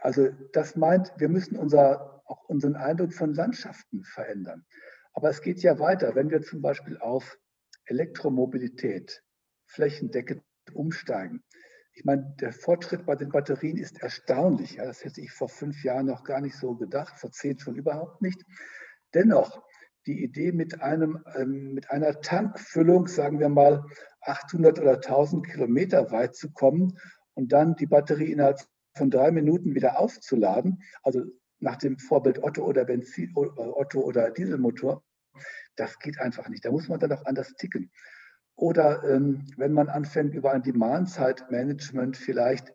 [0.01, 4.65] Also das meint, wir müssen unser, auch unseren Eindruck von Landschaften verändern.
[5.13, 7.37] Aber es geht ja weiter, wenn wir zum Beispiel auf
[7.85, 9.23] Elektromobilität
[9.67, 11.43] flächendeckend umsteigen.
[11.93, 14.75] Ich meine, der Fortschritt bei den Batterien ist erstaunlich.
[14.75, 17.75] Ja, das hätte ich vor fünf Jahren noch gar nicht so gedacht, vor zehn schon
[17.75, 18.43] überhaupt nicht.
[19.13, 19.63] Dennoch,
[20.05, 23.85] die Idee mit, einem, ähm, mit einer Tankfüllung, sagen wir mal
[24.21, 26.99] 800 oder 1000 Kilometer weit zu kommen
[27.35, 28.59] und dann die Batterie innerhalb
[28.97, 31.23] von drei Minuten wieder aufzuladen, also
[31.59, 35.03] nach dem Vorbild Otto oder Benzin, äh, Otto oder Dieselmotor,
[35.75, 36.65] das geht einfach nicht.
[36.65, 37.91] Da muss man dann auch anders ticken.
[38.55, 42.73] Oder ähm, wenn man anfängt, über ein Demand-Side-Management vielleicht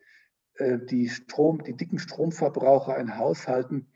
[0.56, 3.88] äh, die, Strom, die dicken Stromverbraucher in Haushalten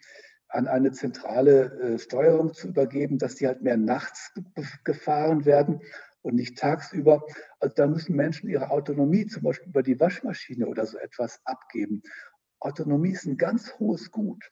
[0.49, 4.33] an eine zentrale äh, Steuerung zu übergeben, dass die halt mehr nachts
[4.85, 5.83] gefahren werden
[6.25, 7.23] und nicht tagsüber.
[7.61, 12.03] Also da müssen Menschen ihre Autonomie zum Beispiel über die Waschmaschine oder so etwas abgeben.
[12.61, 14.51] Autonomie ist ein ganz hohes Gut.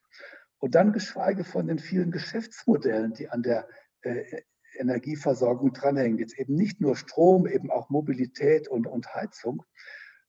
[0.59, 3.67] Und dann geschweige von den vielen Geschäftsmodellen, die an der
[4.03, 4.43] äh,
[4.79, 6.19] Energieversorgung dranhängen.
[6.19, 9.65] Jetzt eben nicht nur Strom, eben auch Mobilität und, und Heizung.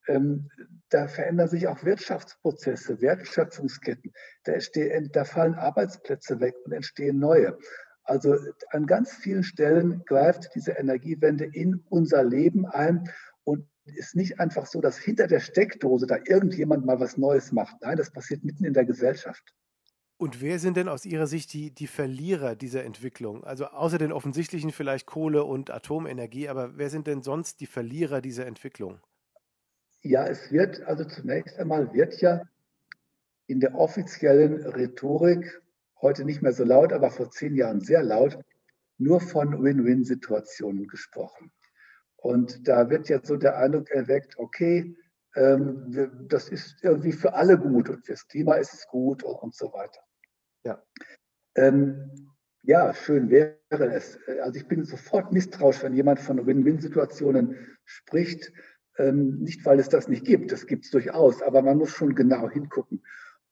[0.08, 0.50] Ähm,
[0.90, 4.14] da verändern sich auch Wirtschaftsprozesse, Wertschöpfungsketten.
[4.44, 7.58] Da, entstehen, da fallen Arbeitsplätze weg und entstehen neue.
[8.04, 8.36] Also
[8.70, 13.10] an ganz vielen Stellen greift diese Energiewende in unser Leben ein
[13.44, 17.78] und ist nicht einfach so, dass hinter der Steckdose da irgendjemand mal was Neues macht.
[17.82, 19.54] Nein, das passiert mitten in der Gesellschaft.
[20.18, 23.44] Und wer sind denn aus Ihrer Sicht die, die Verlierer dieser Entwicklung?
[23.44, 28.22] Also außer den offensichtlichen vielleicht Kohle und Atomenergie, aber wer sind denn sonst die Verlierer
[28.22, 29.00] dieser Entwicklung?
[30.02, 32.42] Ja, es wird, also zunächst einmal wird ja
[33.48, 35.62] in der offiziellen Rhetorik,
[36.04, 38.38] heute nicht mehr so laut, aber vor zehn Jahren sehr laut,
[39.00, 41.52] nur von Win-Win-Situationen gesprochen.
[42.18, 44.96] Und da wird jetzt so der Eindruck erweckt, okay,
[45.36, 49.56] ähm, das ist irgendwie für alle gut und fürs Klima ist es gut und, und
[49.56, 50.02] so weiter.
[50.64, 50.84] Ja.
[51.56, 52.30] Ähm,
[52.62, 54.20] ja, schön wäre es.
[54.42, 58.54] Also ich bin sofort misstrauisch, wenn jemand von Win-Win-Situationen spricht.
[58.98, 62.14] Ähm, nicht, weil es das nicht gibt, das gibt es durchaus, aber man muss schon
[62.14, 63.04] genau hingucken.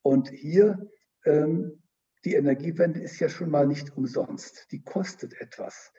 [0.04, 0.90] Und hier,
[1.26, 1.81] ähm,
[2.26, 4.68] die Energiewende ist ja schon mal nicht umsonst.
[4.72, 5.92] Die kostet etwas.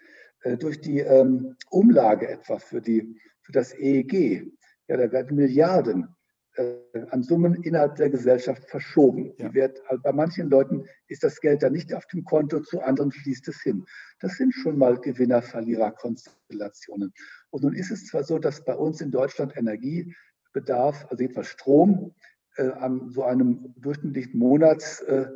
[0.43, 4.51] Äh, durch die ähm, Umlage etwa für, die, für das EEG,
[4.89, 6.09] ja, da werden Milliarden
[6.55, 6.75] äh,
[7.11, 9.33] an Summen innerhalb der Gesellschaft verschoben.
[9.39, 9.55] Ja.
[9.55, 13.13] Wird, also bei manchen Leuten ist das Geld dann nicht auf dem Konto, zu anderen
[13.13, 13.85] fließt es hin.
[14.21, 17.15] Das sind schon mal Gewinner-Verlierer-Konstellationen.
[17.51, 22.15] Und nun ist es zwar so, dass bei uns in Deutschland Energiebedarf, also etwa Strom,
[22.57, 25.31] äh, an so einem durchschnittlichen Monatsverbrauch äh,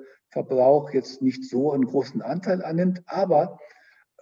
[0.93, 3.59] jetzt nicht so einen großen Anteil annimmt, aber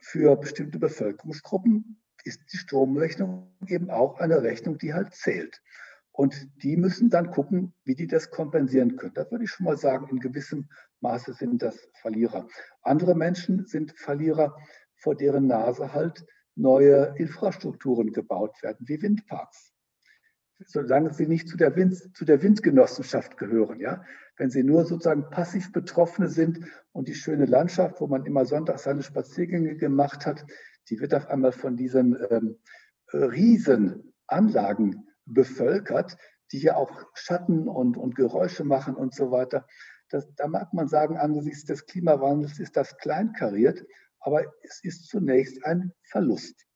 [0.01, 5.61] für bestimmte Bevölkerungsgruppen ist die Stromrechnung eben auch eine Rechnung, die halt zählt.
[6.13, 9.15] Und die müssen dann gucken, wie die das kompensieren können.
[9.15, 10.69] Da würde ich schon mal sagen, in gewissem
[11.01, 12.47] Maße sind das Verlierer.
[12.83, 14.57] Andere Menschen sind Verlierer,
[14.95, 19.73] vor deren Nase halt neue Infrastrukturen gebaut werden, wie Windparks.
[20.67, 24.05] Solange sie nicht zu der, Wind, zu der Windgenossenschaft gehören, ja.
[24.37, 26.61] Wenn sie nur sozusagen passiv Betroffene sind
[26.93, 30.45] und die schöne Landschaft, wo man immer Sonntag seine Spaziergänge gemacht hat,
[30.89, 32.59] die wird auf einmal von diesen ähm,
[33.13, 36.17] Riesenanlagen bevölkert,
[36.53, 39.67] die hier auch Schatten und, und Geräusche machen und so weiter.
[40.11, 43.85] Das, da mag man sagen, angesichts des Klimawandels ist das kleinkariert,
[44.21, 46.67] aber es ist zunächst ein Verlust.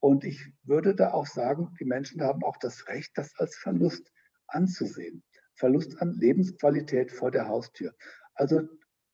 [0.00, 4.12] Und ich würde da auch sagen, die Menschen haben auch das Recht, das als Verlust
[4.48, 5.22] anzusehen.
[5.54, 7.94] Verlust an Lebensqualität vor der Haustür.
[8.34, 8.62] Also,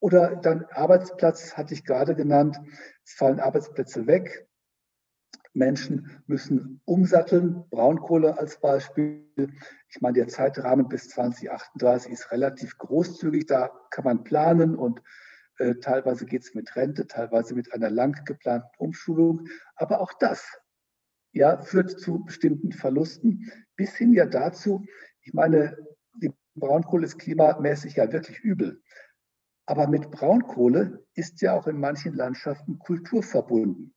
[0.00, 2.59] oder dann Arbeitsplatz hatte ich gerade genannt.
[3.05, 4.46] Es fallen Arbeitsplätze weg.
[5.53, 9.26] Menschen müssen umsatteln, Braunkohle als Beispiel.
[9.88, 15.03] Ich meine, der Zeitrahmen bis 2038 ist relativ großzügig, da kann man planen und
[15.59, 19.48] äh, teilweise geht es mit Rente, teilweise mit einer lang geplanten Umschulung.
[19.74, 20.46] Aber auch das
[21.33, 24.85] ja, führt zu bestimmten Verlusten, bis hin ja dazu,
[25.22, 25.76] ich meine,
[26.61, 28.83] Braunkohle ist klimamäßig ja wirklich übel.
[29.66, 33.94] Aber mit Braunkohle ist ja auch in manchen Landschaften Kultur verbunden.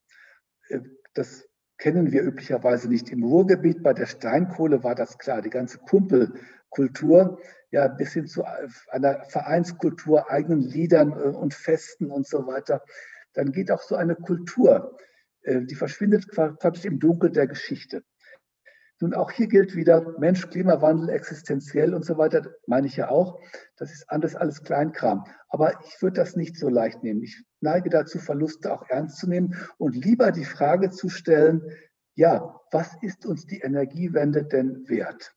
[0.70, 0.80] Äh,
[1.14, 1.48] das
[1.78, 3.10] kennen wir üblicherweise nicht.
[3.10, 7.40] Im Ruhrgebiet bei der Steinkohle war das klar, die ganze Kumpelkultur,
[7.72, 8.44] ja, bis hin zu
[8.90, 12.84] einer Vereinskultur, eigenen Liedern äh, und Festen und so weiter.
[13.34, 14.98] Dann geht auch so eine Kultur,
[15.42, 18.04] äh, die verschwindet praktisch im Dunkel der Geschichte.
[19.04, 23.38] Nun, auch hier gilt wieder Mensch, Klimawandel, existenziell und so weiter, meine ich ja auch.
[23.76, 25.26] Das ist alles, alles Kleinkram.
[25.50, 27.22] Aber ich würde das nicht so leicht nehmen.
[27.22, 31.62] Ich neige dazu, Verluste auch ernst zu nehmen und lieber die Frage zu stellen,
[32.16, 35.36] ja, was ist uns die Energiewende denn wert?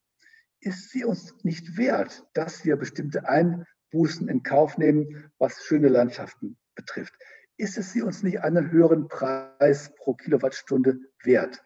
[0.60, 6.56] Ist sie uns nicht wert, dass wir bestimmte Einbußen in Kauf nehmen, was schöne Landschaften
[6.76, 7.14] betrifft?
[7.56, 11.64] Ist es sie uns nicht einen höheren Preis pro Kilowattstunde wert?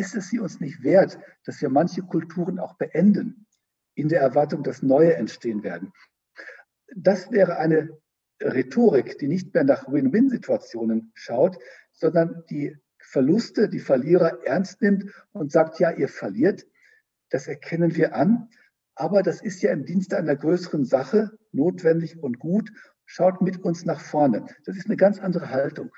[0.00, 3.46] Ist es sie uns nicht wert, dass wir manche Kulturen auch beenden,
[3.94, 5.92] in der Erwartung, dass neue entstehen werden.
[6.96, 7.90] Das wäre eine
[8.42, 11.58] Rhetorik, die nicht mehr nach Win-Win-Situationen schaut,
[11.92, 16.66] sondern die Verluste, die Verlierer ernst nimmt und sagt, ja, ihr verliert,
[17.28, 18.48] das erkennen wir an,
[18.94, 22.72] aber das ist ja im Dienste einer größeren Sache notwendig und gut,
[23.04, 24.46] schaut mit uns nach vorne.
[24.64, 25.90] Das ist eine ganz andere Haltung.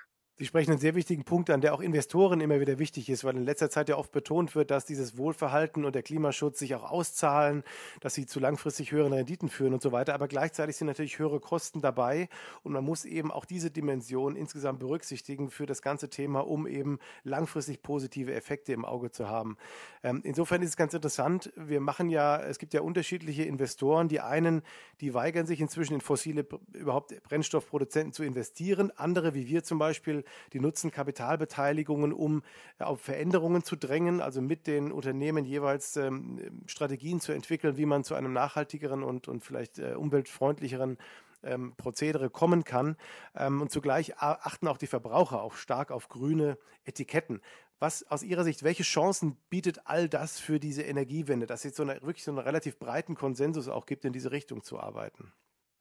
[0.42, 3.36] Sie sprechen einen sehr wichtigen Punkt an, der auch Investoren immer wieder wichtig ist, weil
[3.36, 6.82] in letzter Zeit ja oft betont wird, dass dieses Wohlverhalten und der Klimaschutz sich auch
[6.82, 7.62] auszahlen,
[8.00, 10.14] dass sie zu langfristig höheren Renditen führen und so weiter.
[10.14, 12.28] Aber gleichzeitig sind natürlich höhere Kosten dabei
[12.64, 16.98] und man muss eben auch diese Dimension insgesamt berücksichtigen für das ganze Thema, um eben
[17.22, 19.56] langfristig positive Effekte im Auge zu haben.
[20.02, 21.52] Ähm, insofern ist es ganz interessant.
[21.54, 24.08] Wir machen ja, es gibt ja unterschiedliche Investoren.
[24.08, 24.62] Die einen,
[25.00, 28.90] die weigern sich inzwischen in fossile überhaupt Brennstoffproduzenten zu investieren.
[28.96, 32.42] Andere, wie wir zum Beispiel, die nutzen Kapitalbeteiligungen, um
[32.78, 37.86] äh, auf Veränderungen zu drängen, also mit den Unternehmen jeweils ähm, Strategien zu entwickeln, wie
[37.86, 40.98] man zu einem nachhaltigeren und, und vielleicht äh, umweltfreundlicheren
[41.42, 42.96] ähm, Prozedere kommen kann.
[43.34, 47.40] Ähm, und zugleich achten auch die Verbraucher auch stark auf grüne Etiketten.
[47.78, 51.76] Was aus Ihrer Sicht, welche Chancen bietet all das für diese Energiewende, dass es jetzt
[51.78, 55.32] so eine, wirklich so einen relativ breiten Konsensus auch gibt, in diese Richtung zu arbeiten?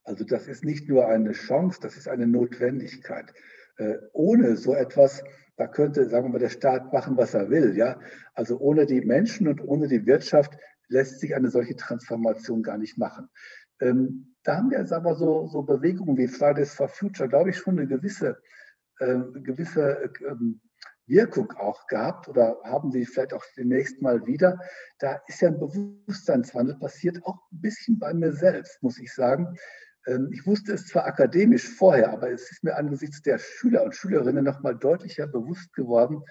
[0.03, 3.31] Also das ist nicht nur eine Chance, das ist eine Notwendigkeit.
[3.81, 5.23] Äh, ohne so etwas,
[5.57, 7.75] da könnte, sagen wir mal, der Staat machen, was er will.
[7.75, 7.99] Ja?
[8.35, 10.55] Also ohne die Menschen und ohne die Wirtschaft
[10.87, 13.27] lässt sich eine solche Transformation gar nicht machen.
[13.79, 17.57] Ähm, da haben wir jetzt aber so, so Bewegungen wie Fridays for Future, glaube ich,
[17.57, 18.37] schon eine gewisse,
[18.99, 20.61] äh, gewisse ähm,
[21.07, 24.59] Wirkung auch gehabt oder haben sie vielleicht auch demnächst mal wieder.
[24.99, 29.57] Da ist ja ein Bewusstseinswandel passiert, auch ein bisschen bei mir selbst, muss ich sagen.
[30.07, 33.95] Ähm, ich wusste es zwar akademisch vorher, aber es ist mir angesichts der Schüler und
[33.95, 36.23] Schülerinnen noch mal deutlicher bewusst geworden,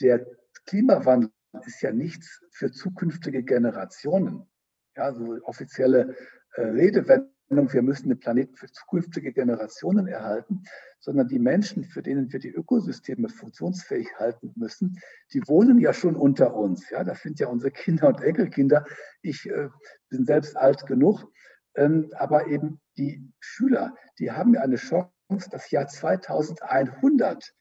[0.00, 0.26] der
[0.66, 1.30] Klimawandel
[1.66, 4.46] ist ja nichts für zukünftige Generationen.
[4.96, 6.16] Ja, so offizielle
[6.54, 10.62] äh, Redewendung, wir müssen den Planeten für zukünftige Generationen erhalten,
[11.00, 15.00] sondern die Menschen, für denen wir die Ökosysteme funktionsfähig halten müssen,
[15.32, 16.88] die wohnen ja schon unter uns.
[16.90, 18.84] Ja, das sind ja unsere Kinder und Enkelkinder.
[19.22, 19.68] Ich äh,
[20.08, 21.32] bin selbst alt genug.
[21.74, 25.10] Ähm, aber eben die Schüler, die haben ja eine Chance,
[25.50, 27.54] das Jahr 2100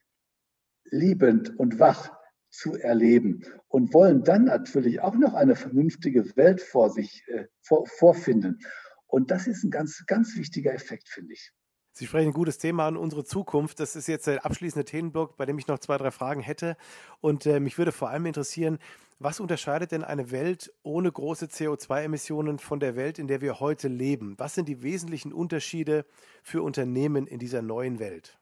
[0.85, 2.11] liebend und wach
[2.49, 7.85] zu erleben und wollen dann natürlich auch noch eine vernünftige Welt vor sich äh, vor,
[7.85, 8.59] vorfinden.
[9.05, 11.51] Und das ist ein ganz, ganz wichtiger Effekt, finde ich.
[11.91, 13.79] Sie sprechen ein gutes Thema an unsere Zukunft.
[13.79, 16.77] Das ist jetzt der abschließende Themenblock, bei dem ich noch zwei, drei Fragen hätte.
[17.19, 18.79] Und äh, mich würde vor allem interessieren,
[19.19, 23.89] was unterscheidet denn eine Welt ohne große CO2-Emissionen von der Welt, in der wir heute
[23.89, 24.35] leben?
[24.37, 26.05] Was sind die wesentlichen Unterschiede
[26.41, 28.39] für Unternehmen in dieser neuen Welt?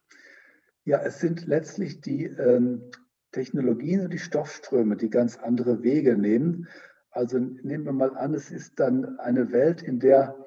[0.86, 2.92] Ja, es sind letztlich die ähm,
[3.32, 6.68] Technologien und die Stoffströme, die ganz andere Wege nehmen.
[7.10, 10.38] Also nehmen wir mal an, es ist dann eine Welt, in der,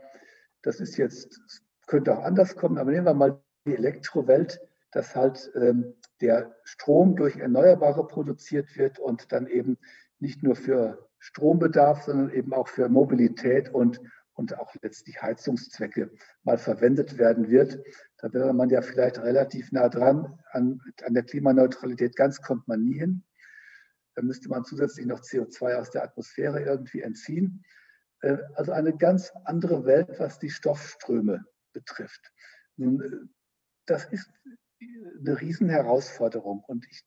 [0.62, 1.40] das ist jetzt,
[1.86, 4.60] könnte auch anders kommen, aber nehmen wir mal die Elektrowelt,
[4.92, 9.76] dass halt ähm, der Strom durch Erneuerbare produziert wird und dann eben
[10.20, 14.00] nicht nur für Strombedarf, sondern eben auch für Mobilität und,
[14.34, 16.10] und auch letztlich Heizungszwecke
[16.42, 17.78] mal verwendet werden wird.
[18.18, 22.16] Da wäre man ja vielleicht relativ nah dran an, an der Klimaneutralität.
[22.16, 23.24] Ganz kommt man nie hin.
[24.14, 27.64] Da müsste man zusätzlich noch CO2 aus der Atmosphäre irgendwie entziehen.
[28.22, 32.32] Äh, also eine ganz andere Welt, was die Stoffströme betrifft.
[32.76, 33.26] Nun, äh,
[33.86, 34.30] das ist
[35.18, 37.04] eine Riesenherausforderung und ich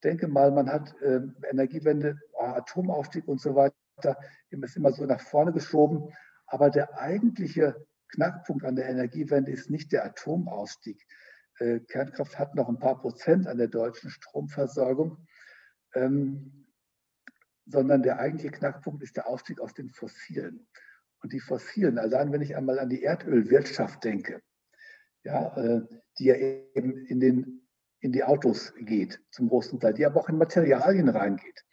[0.00, 1.20] denke mal, man hat äh,
[1.50, 4.18] Energiewende, Atomaufstieg und so weiter,
[4.50, 6.12] ist immer so nach vorne geschoben.
[6.46, 11.06] Aber der eigentliche Knackpunkt an der Energiewende ist nicht der Atomausstieg.
[11.58, 15.26] Äh, Kernkraft hat noch ein paar Prozent an der deutschen Stromversorgung,
[15.94, 16.66] ähm,
[17.66, 20.66] sondern der eigentliche Knackpunkt ist der Ausstieg aus den Fossilen.
[21.22, 24.40] Und die Fossilen, allein wenn ich einmal an die Erdölwirtschaft denke,
[25.22, 25.82] ja, äh,
[26.18, 27.59] die ja eben in den
[28.00, 31.64] in die Autos geht, zum großen Teil, die aber auch in Materialien reingeht.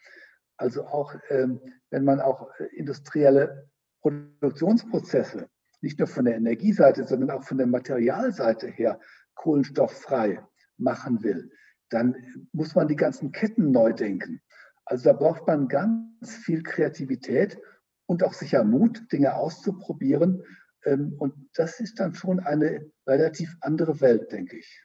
[0.58, 3.70] Also auch, ähm, wenn man auch äh, industrielle
[4.02, 5.50] Produktionsprozesse
[5.82, 9.00] nicht nur von der Energieseite, sondern auch von der Materialseite her
[9.36, 10.44] kohlenstofffrei
[10.78, 11.52] machen will,
[11.90, 12.16] dann
[12.52, 14.42] muss man die ganzen Ketten neu denken.
[14.86, 17.60] Also da braucht man ganz viel Kreativität
[18.06, 20.44] und auch sicher Mut, Dinge auszuprobieren.
[20.86, 24.84] Ähm, und das ist dann schon eine relativ andere Welt, denke ich.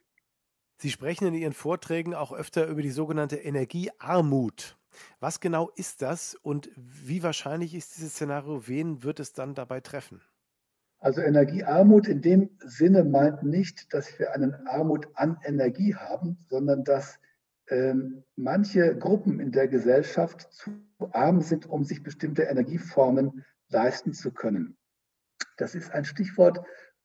[0.83, 4.77] Sie sprechen in Ihren Vorträgen auch öfter über die sogenannte Energiearmut.
[5.21, 8.67] Was genau ist das und wie wahrscheinlich ist dieses Szenario?
[8.67, 10.19] Wen wird es dann dabei treffen?
[10.99, 16.83] Also Energiearmut in dem Sinne meint nicht, dass wir eine Armut an Energie haben, sondern
[16.83, 17.17] dass
[17.69, 20.71] ähm, manche Gruppen in der Gesellschaft zu
[21.13, 24.75] arm sind, um sich bestimmte Energieformen leisten zu können.
[25.55, 26.59] Das ist ein Stichwort,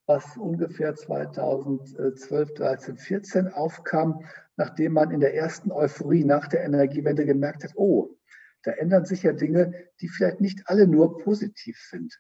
[0.09, 4.25] was ungefähr 2012, 13, 14 aufkam,
[4.57, 8.17] nachdem man in der ersten Euphorie nach der Energiewende gemerkt hat, oh,
[8.63, 12.19] da ändern sich ja Dinge, die vielleicht nicht alle nur positiv sind.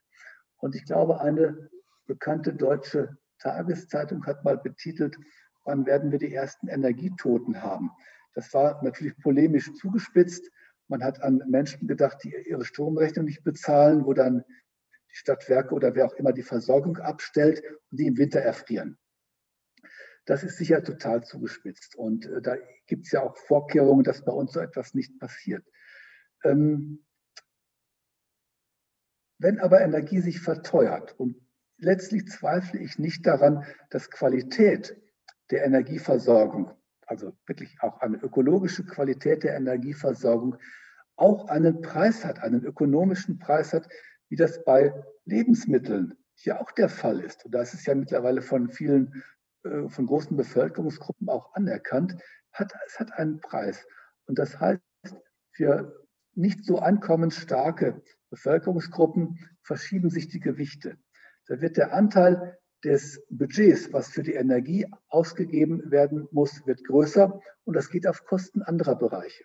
[0.58, 1.70] Und ich glaube, eine
[2.06, 5.16] bekannte deutsche Tageszeitung hat mal betitelt,
[5.64, 7.90] wann werden wir die ersten Energietoten haben.
[8.34, 10.50] Das war natürlich polemisch zugespitzt.
[10.88, 14.44] Man hat an Menschen gedacht, die ihre Stromrechnung nicht bezahlen, wo dann
[15.10, 18.98] die Stadtwerke oder wer auch immer die Versorgung abstellt und die im Winter erfrieren.
[20.24, 21.96] Das ist sicher total zugespitzt.
[21.96, 22.56] Und äh, da
[22.86, 25.64] gibt es ja auch Vorkehrungen, dass bei uns so etwas nicht passiert.
[26.44, 27.04] Ähm,
[29.38, 31.36] wenn aber Energie sich verteuert und
[31.78, 35.00] letztlich zweifle ich nicht daran, dass Qualität
[35.50, 36.72] der Energieversorgung,
[37.06, 40.56] also wirklich auch eine ökologische Qualität der Energieversorgung,
[41.16, 43.88] auch einen Preis hat, einen ökonomischen Preis hat,
[44.28, 44.92] wie das bei
[45.24, 47.44] Lebensmitteln hier auch der Fall ist.
[47.44, 49.24] Und das ist ja mittlerweile von vielen,
[49.64, 52.16] äh, von großen Bevölkerungsgruppen auch anerkannt,
[52.52, 53.86] hat, es hat einen Preis.
[54.26, 54.80] Und das heißt,
[55.52, 60.96] für nicht so einkommensstarke Bevölkerungsgruppen verschieben sich die Gewichte.
[61.46, 67.40] da wird der Anteil des Budgets, was für die Energie ausgegeben werden muss, wird größer
[67.64, 69.44] und das geht auf Kosten anderer Bereiche.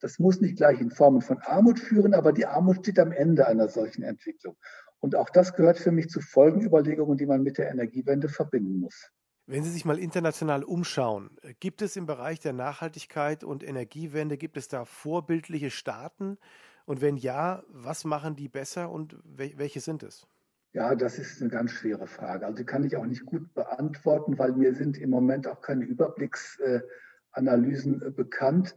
[0.00, 3.46] Das muss nicht gleich in Formen von Armut führen, aber die Armut steht am Ende
[3.46, 4.56] einer solchen Entwicklung.
[5.00, 9.10] Und auch das gehört für mich zu Folgenüberlegungen, die man mit der Energiewende verbinden muss.
[9.46, 14.58] Wenn Sie sich mal international umschauen, gibt es im Bereich der Nachhaltigkeit und Energiewende, gibt
[14.58, 16.36] es da vorbildliche Staaten?
[16.84, 20.26] Und wenn ja, was machen die besser und welche sind es?
[20.74, 22.44] Ja, das ist eine ganz schwere Frage.
[22.44, 25.84] Also die kann ich auch nicht gut beantworten, weil mir sind im Moment auch keine
[25.84, 28.76] Überblicksanalysen äh, bekannt.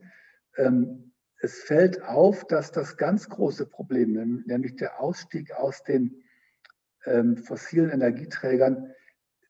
[0.55, 1.11] Ähm,
[1.42, 6.24] es fällt auf, dass das ganz große Problem, nämlich der Ausstieg aus den
[7.06, 8.94] ähm, fossilen Energieträgern,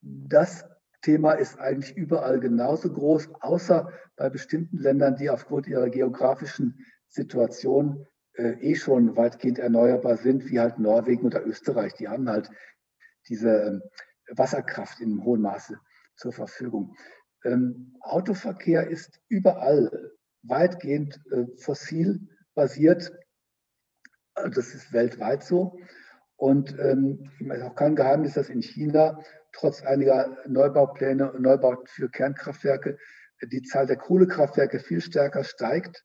[0.01, 0.65] das
[1.01, 8.07] Thema ist eigentlich überall genauso groß, außer bei bestimmten Ländern, die aufgrund ihrer geografischen Situation
[8.33, 11.93] äh, eh schon weitgehend erneuerbar sind, wie halt Norwegen oder Österreich.
[11.95, 12.49] Die haben halt
[13.27, 13.81] diese ähm,
[14.29, 15.77] Wasserkraft in hohem Maße
[16.15, 16.95] zur Verfügung.
[17.43, 20.11] Ähm, Autoverkehr ist überall
[20.43, 23.11] weitgehend äh, fossil basiert.
[24.35, 25.77] Das ist weltweit so.
[26.35, 29.19] Und ähm, ist auch kein Geheimnis, dass in China
[29.51, 32.97] trotz einiger Neubaupläne und Neubau für Kernkraftwerke
[33.43, 36.03] die Zahl der Kohlekraftwerke viel stärker steigt.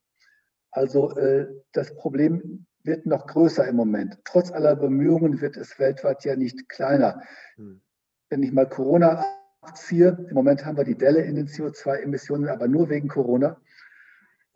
[0.71, 4.19] Also äh, das Problem wird noch größer im Moment.
[4.25, 7.23] Trotz aller Bemühungen wird es weltweit ja nicht kleiner.
[7.57, 7.81] Hm.
[8.29, 9.25] Wenn ich mal Corona
[9.61, 13.61] abziehe, im Moment haben wir die Delle in den CO2-Emissionen, aber nur wegen Corona.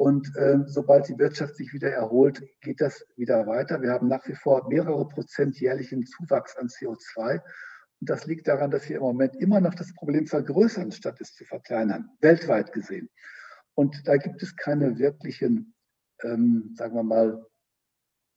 [0.01, 3.83] Und äh, sobald die Wirtschaft sich wieder erholt, geht das wieder weiter.
[3.83, 7.35] Wir haben nach wie vor mehrere Prozent jährlichen Zuwachs an CO2.
[7.35, 11.35] Und das liegt daran, dass wir im Moment immer noch das Problem vergrößern, statt es
[11.35, 13.11] zu verkleinern, weltweit gesehen.
[13.75, 15.75] Und da gibt es keine wirklichen,
[16.23, 17.47] ähm, sagen wir mal,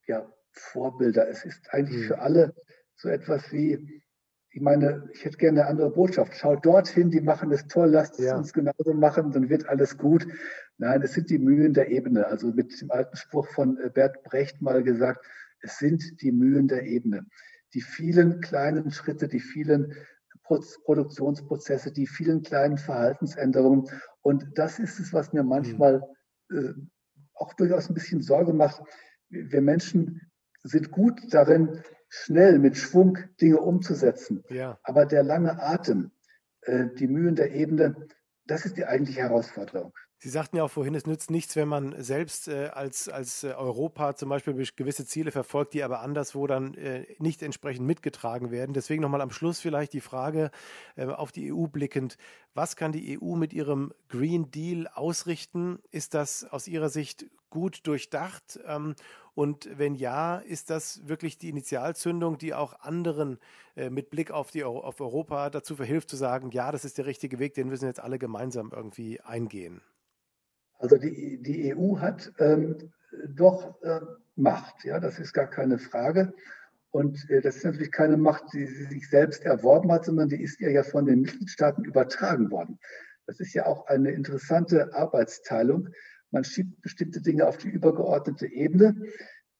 [0.06, 1.26] ja, Vorbilder.
[1.30, 2.08] Es ist eigentlich hm.
[2.08, 2.54] für alle
[2.94, 4.03] so etwas wie,
[4.54, 6.34] ich meine, ich hätte gerne eine andere Botschaft.
[6.34, 8.36] Schaut dorthin, die machen es toll, lasst es ja.
[8.36, 10.26] uns genauso machen, dann wird alles gut.
[10.78, 12.26] Nein, es sind die Mühen der Ebene.
[12.26, 15.24] Also mit dem alten Spruch von äh, Bert Brecht mal gesagt,
[15.60, 17.26] es sind die Mühen der Ebene
[17.74, 19.94] die vielen kleinen Schritte, die vielen
[20.44, 23.86] Produktionsprozesse, die vielen kleinen Verhaltensänderungen.
[24.22, 26.02] Und das ist es, was mir manchmal
[26.50, 26.72] äh,
[27.34, 28.82] auch durchaus ein bisschen Sorge macht.
[29.28, 30.20] Wir Menschen
[30.62, 31.82] sind gut darin,
[32.22, 34.44] schnell mit Schwung Dinge umzusetzen.
[34.48, 34.78] Ja.
[34.82, 36.12] Aber der lange Atem,
[36.62, 38.08] äh, die Mühen der Ebene,
[38.46, 39.92] das ist die eigentliche Herausforderung.
[40.24, 43.48] Sie sagten ja auch vorhin, es nützt nichts, wenn man selbst äh, als, als äh,
[43.48, 48.72] Europa zum Beispiel gewisse Ziele verfolgt, die aber anderswo dann äh, nicht entsprechend mitgetragen werden.
[48.72, 50.50] Deswegen nochmal am Schluss vielleicht die Frage
[50.96, 52.16] äh, auf die EU blickend.
[52.54, 55.78] Was kann die EU mit ihrem Green Deal ausrichten?
[55.90, 58.58] Ist das aus Ihrer Sicht gut durchdacht?
[58.66, 58.94] Ähm,
[59.34, 63.38] und wenn ja, ist das wirklich die Initialzündung, die auch anderen
[63.76, 67.04] äh, mit Blick auf, die, auf Europa dazu verhilft zu sagen, ja, das ist der
[67.04, 69.82] richtige Weg, den müssen jetzt alle gemeinsam irgendwie eingehen?
[70.84, 72.76] Also die, die EU hat ähm,
[73.34, 74.00] doch äh,
[74.36, 76.34] Macht, ja, das ist gar keine Frage.
[76.90, 80.42] Und äh, das ist natürlich keine Macht, die sie sich selbst erworben hat, sondern die
[80.42, 82.78] ist ihr ja von den Mitgliedstaaten übertragen worden.
[83.26, 85.88] Das ist ja auch eine interessante Arbeitsteilung.
[86.30, 88.94] Man schiebt bestimmte Dinge auf die übergeordnete Ebene,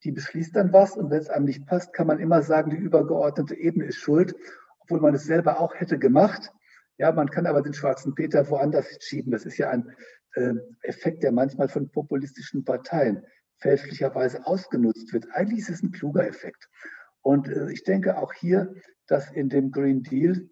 [0.05, 2.77] die beschließt dann was und wenn es einem nicht passt, kann man immer sagen, die
[2.77, 4.35] übergeordnete Ebene ist schuld,
[4.81, 6.53] obwohl man es selber auch hätte gemacht.
[6.99, 9.33] Ja, man kann aber den schwarzen Peter woanders schieben.
[9.33, 9.91] Das ist ja ein
[10.83, 13.25] Effekt, der manchmal von populistischen Parteien
[13.59, 15.27] fälschlicherweise ausgenutzt wird.
[15.33, 16.69] Eigentlich ist es ein kluger Effekt.
[17.23, 18.75] Und äh, ich denke auch hier,
[19.07, 20.49] dass in dem Green Deal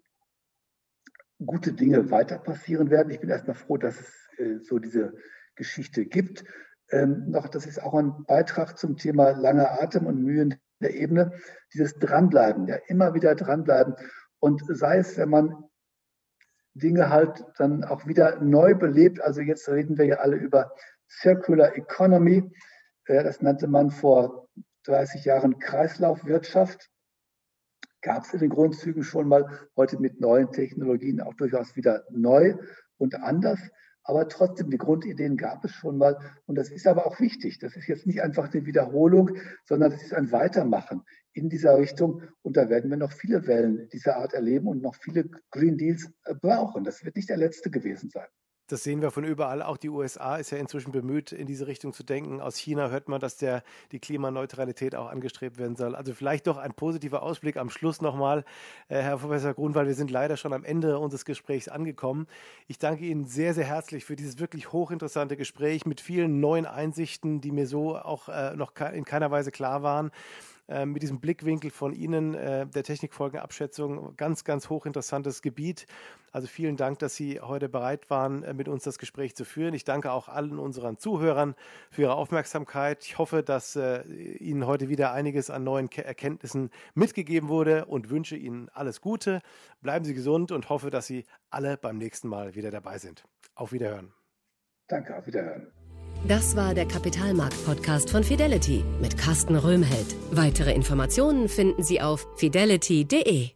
[1.45, 3.11] gute Dinge weiter passieren werden.
[3.11, 5.13] Ich bin erstmal froh, dass es äh, so diese
[5.55, 6.43] Geschichte gibt.
[6.89, 11.33] Ähm, noch, das ist auch ein Beitrag zum Thema langer Atem und Mühen der Ebene.
[11.73, 13.95] Dieses Dranbleiben, ja, immer wieder dranbleiben.
[14.39, 15.63] Und sei es, wenn man
[16.73, 19.21] Dinge halt dann auch wieder neu belebt.
[19.21, 20.71] Also jetzt reden wir ja alle über
[21.07, 22.51] Circular Economy.
[23.05, 24.47] Äh, das nannte man vor
[24.85, 26.89] 30 Jahren Kreislaufwirtschaft.
[28.01, 29.47] Gab es in den Grundzügen schon mal,
[29.77, 32.55] heute mit neuen Technologien auch durchaus wieder neu
[32.97, 33.59] und anders.
[34.03, 36.17] Aber trotzdem, die Grundideen gab es schon mal.
[36.45, 37.59] Und das ist aber auch wichtig.
[37.59, 42.21] Das ist jetzt nicht einfach eine Wiederholung, sondern das ist ein Weitermachen in dieser Richtung.
[42.41, 46.11] Und da werden wir noch viele Wellen dieser Art erleben und noch viele Green Deals
[46.25, 46.83] äh, brauchen.
[46.83, 48.27] Das wird nicht der letzte gewesen sein.
[48.73, 49.61] Das sehen wir von überall.
[49.61, 52.41] Auch die USA ist ja inzwischen bemüht, in diese Richtung zu denken.
[52.41, 53.61] Aus China hört man, dass der,
[53.91, 55.93] die Klimaneutralität auch angestrebt werden soll.
[55.95, 58.43] Also vielleicht doch ein positiver Ausblick am Schluss nochmal,
[58.89, 59.85] äh, Herr Professor Grunwald.
[59.85, 62.25] Wir sind leider schon am Ende unseres Gesprächs angekommen.
[62.65, 67.41] Ich danke Ihnen sehr, sehr herzlich für dieses wirklich hochinteressante Gespräch mit vielen neuen Einsichten,
[67.41, 70.09] die mir so auch äh, noch in keiner Weise klar waren.
[70.67, 74.15] Äh, mit diesem Blickwinkel von Ihnen, äh, der Technikfolgenabschätzung.
[74.15, 75.85] Ganz, ganz hochinteressantes Gebiet.
[76.31, 79.73] Also vielen Dank, dass Sie heute bereit waren, äh, mit uns das Gespräch zu führen.
[79.73, 81.55] Ich danke auch allen unseren Zuhörern
[81.91, 83.03] für Ihre Aufmerksamkeit.
[83.03, 88.09] Ich hoffe, dass äh, Ihnen heute wieder einiges an neuen Ke Erkenntnissen mitgegeben wurde und
[88.09, 89.41] wünsche Ihnen alles Gute.
[89.81, 93.25] Bleiben Sie gesund und hoffe, dass Sie alle beim nächsten Mal wieder dabei sind.
[93.53, 94.13] Auf Wiederhören.
[94.87, 95.71] Danke, auf Wiederhören.
[96.25, 100.15] Das war der Kapitalmarkt-Podcast von Fidelity mit Carsten Röhmheld.
[100.31, 103.49] Weitere Informationen finden Sie auf fidelity.de.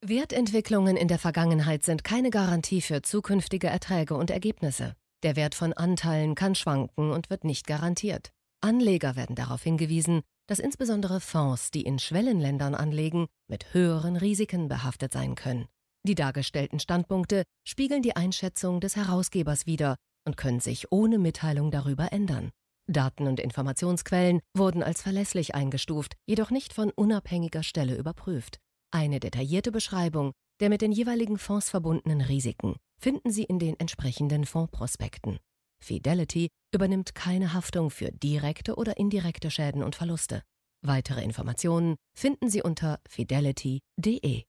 [0.00, 4.94] Wertentwicklungen in der Vergangenheit sind keine Garantie für zukünftige Erträge und Ergebnisse.
[5.22, 8.30] Der Wert von Anteilen kann schwanken und wird nicht garantiert.
[8.62, 15.12] Anleger werden darauf hingewiesen, dass insbesondere Fonds, die in Schwellenländern anlegen, mit höheren Risiken behaftet
[15.12, 15.66] sein können.
[16.04, 19.96] Die dargestellten Standpunkte spiegeln die Einschätzung des Herausgebers wider
[20.28, 22.52] und können sich ohne Mitteilung darüber ändern.
[22.86, 28.58] Daten und Informationsquellen wurden als verlässlich eingestuft, jedoch nicht von unabhängiger Stelle überprüft.
[28.92, 34.44] Eine detaillierte Beschreibung der mit den jeweiligen Fonds verbundenen Risiken finden Sie in den entsprechenden
[34.44, 35.38] Fondsprospekten.
[35.80, 40.42] Fidelity übernimmt keine Haftung für direkte oder indirekte Schäden und Verluste.
[40.84, 44.42] Weitere Informationen finden Sie unter fidelity.de.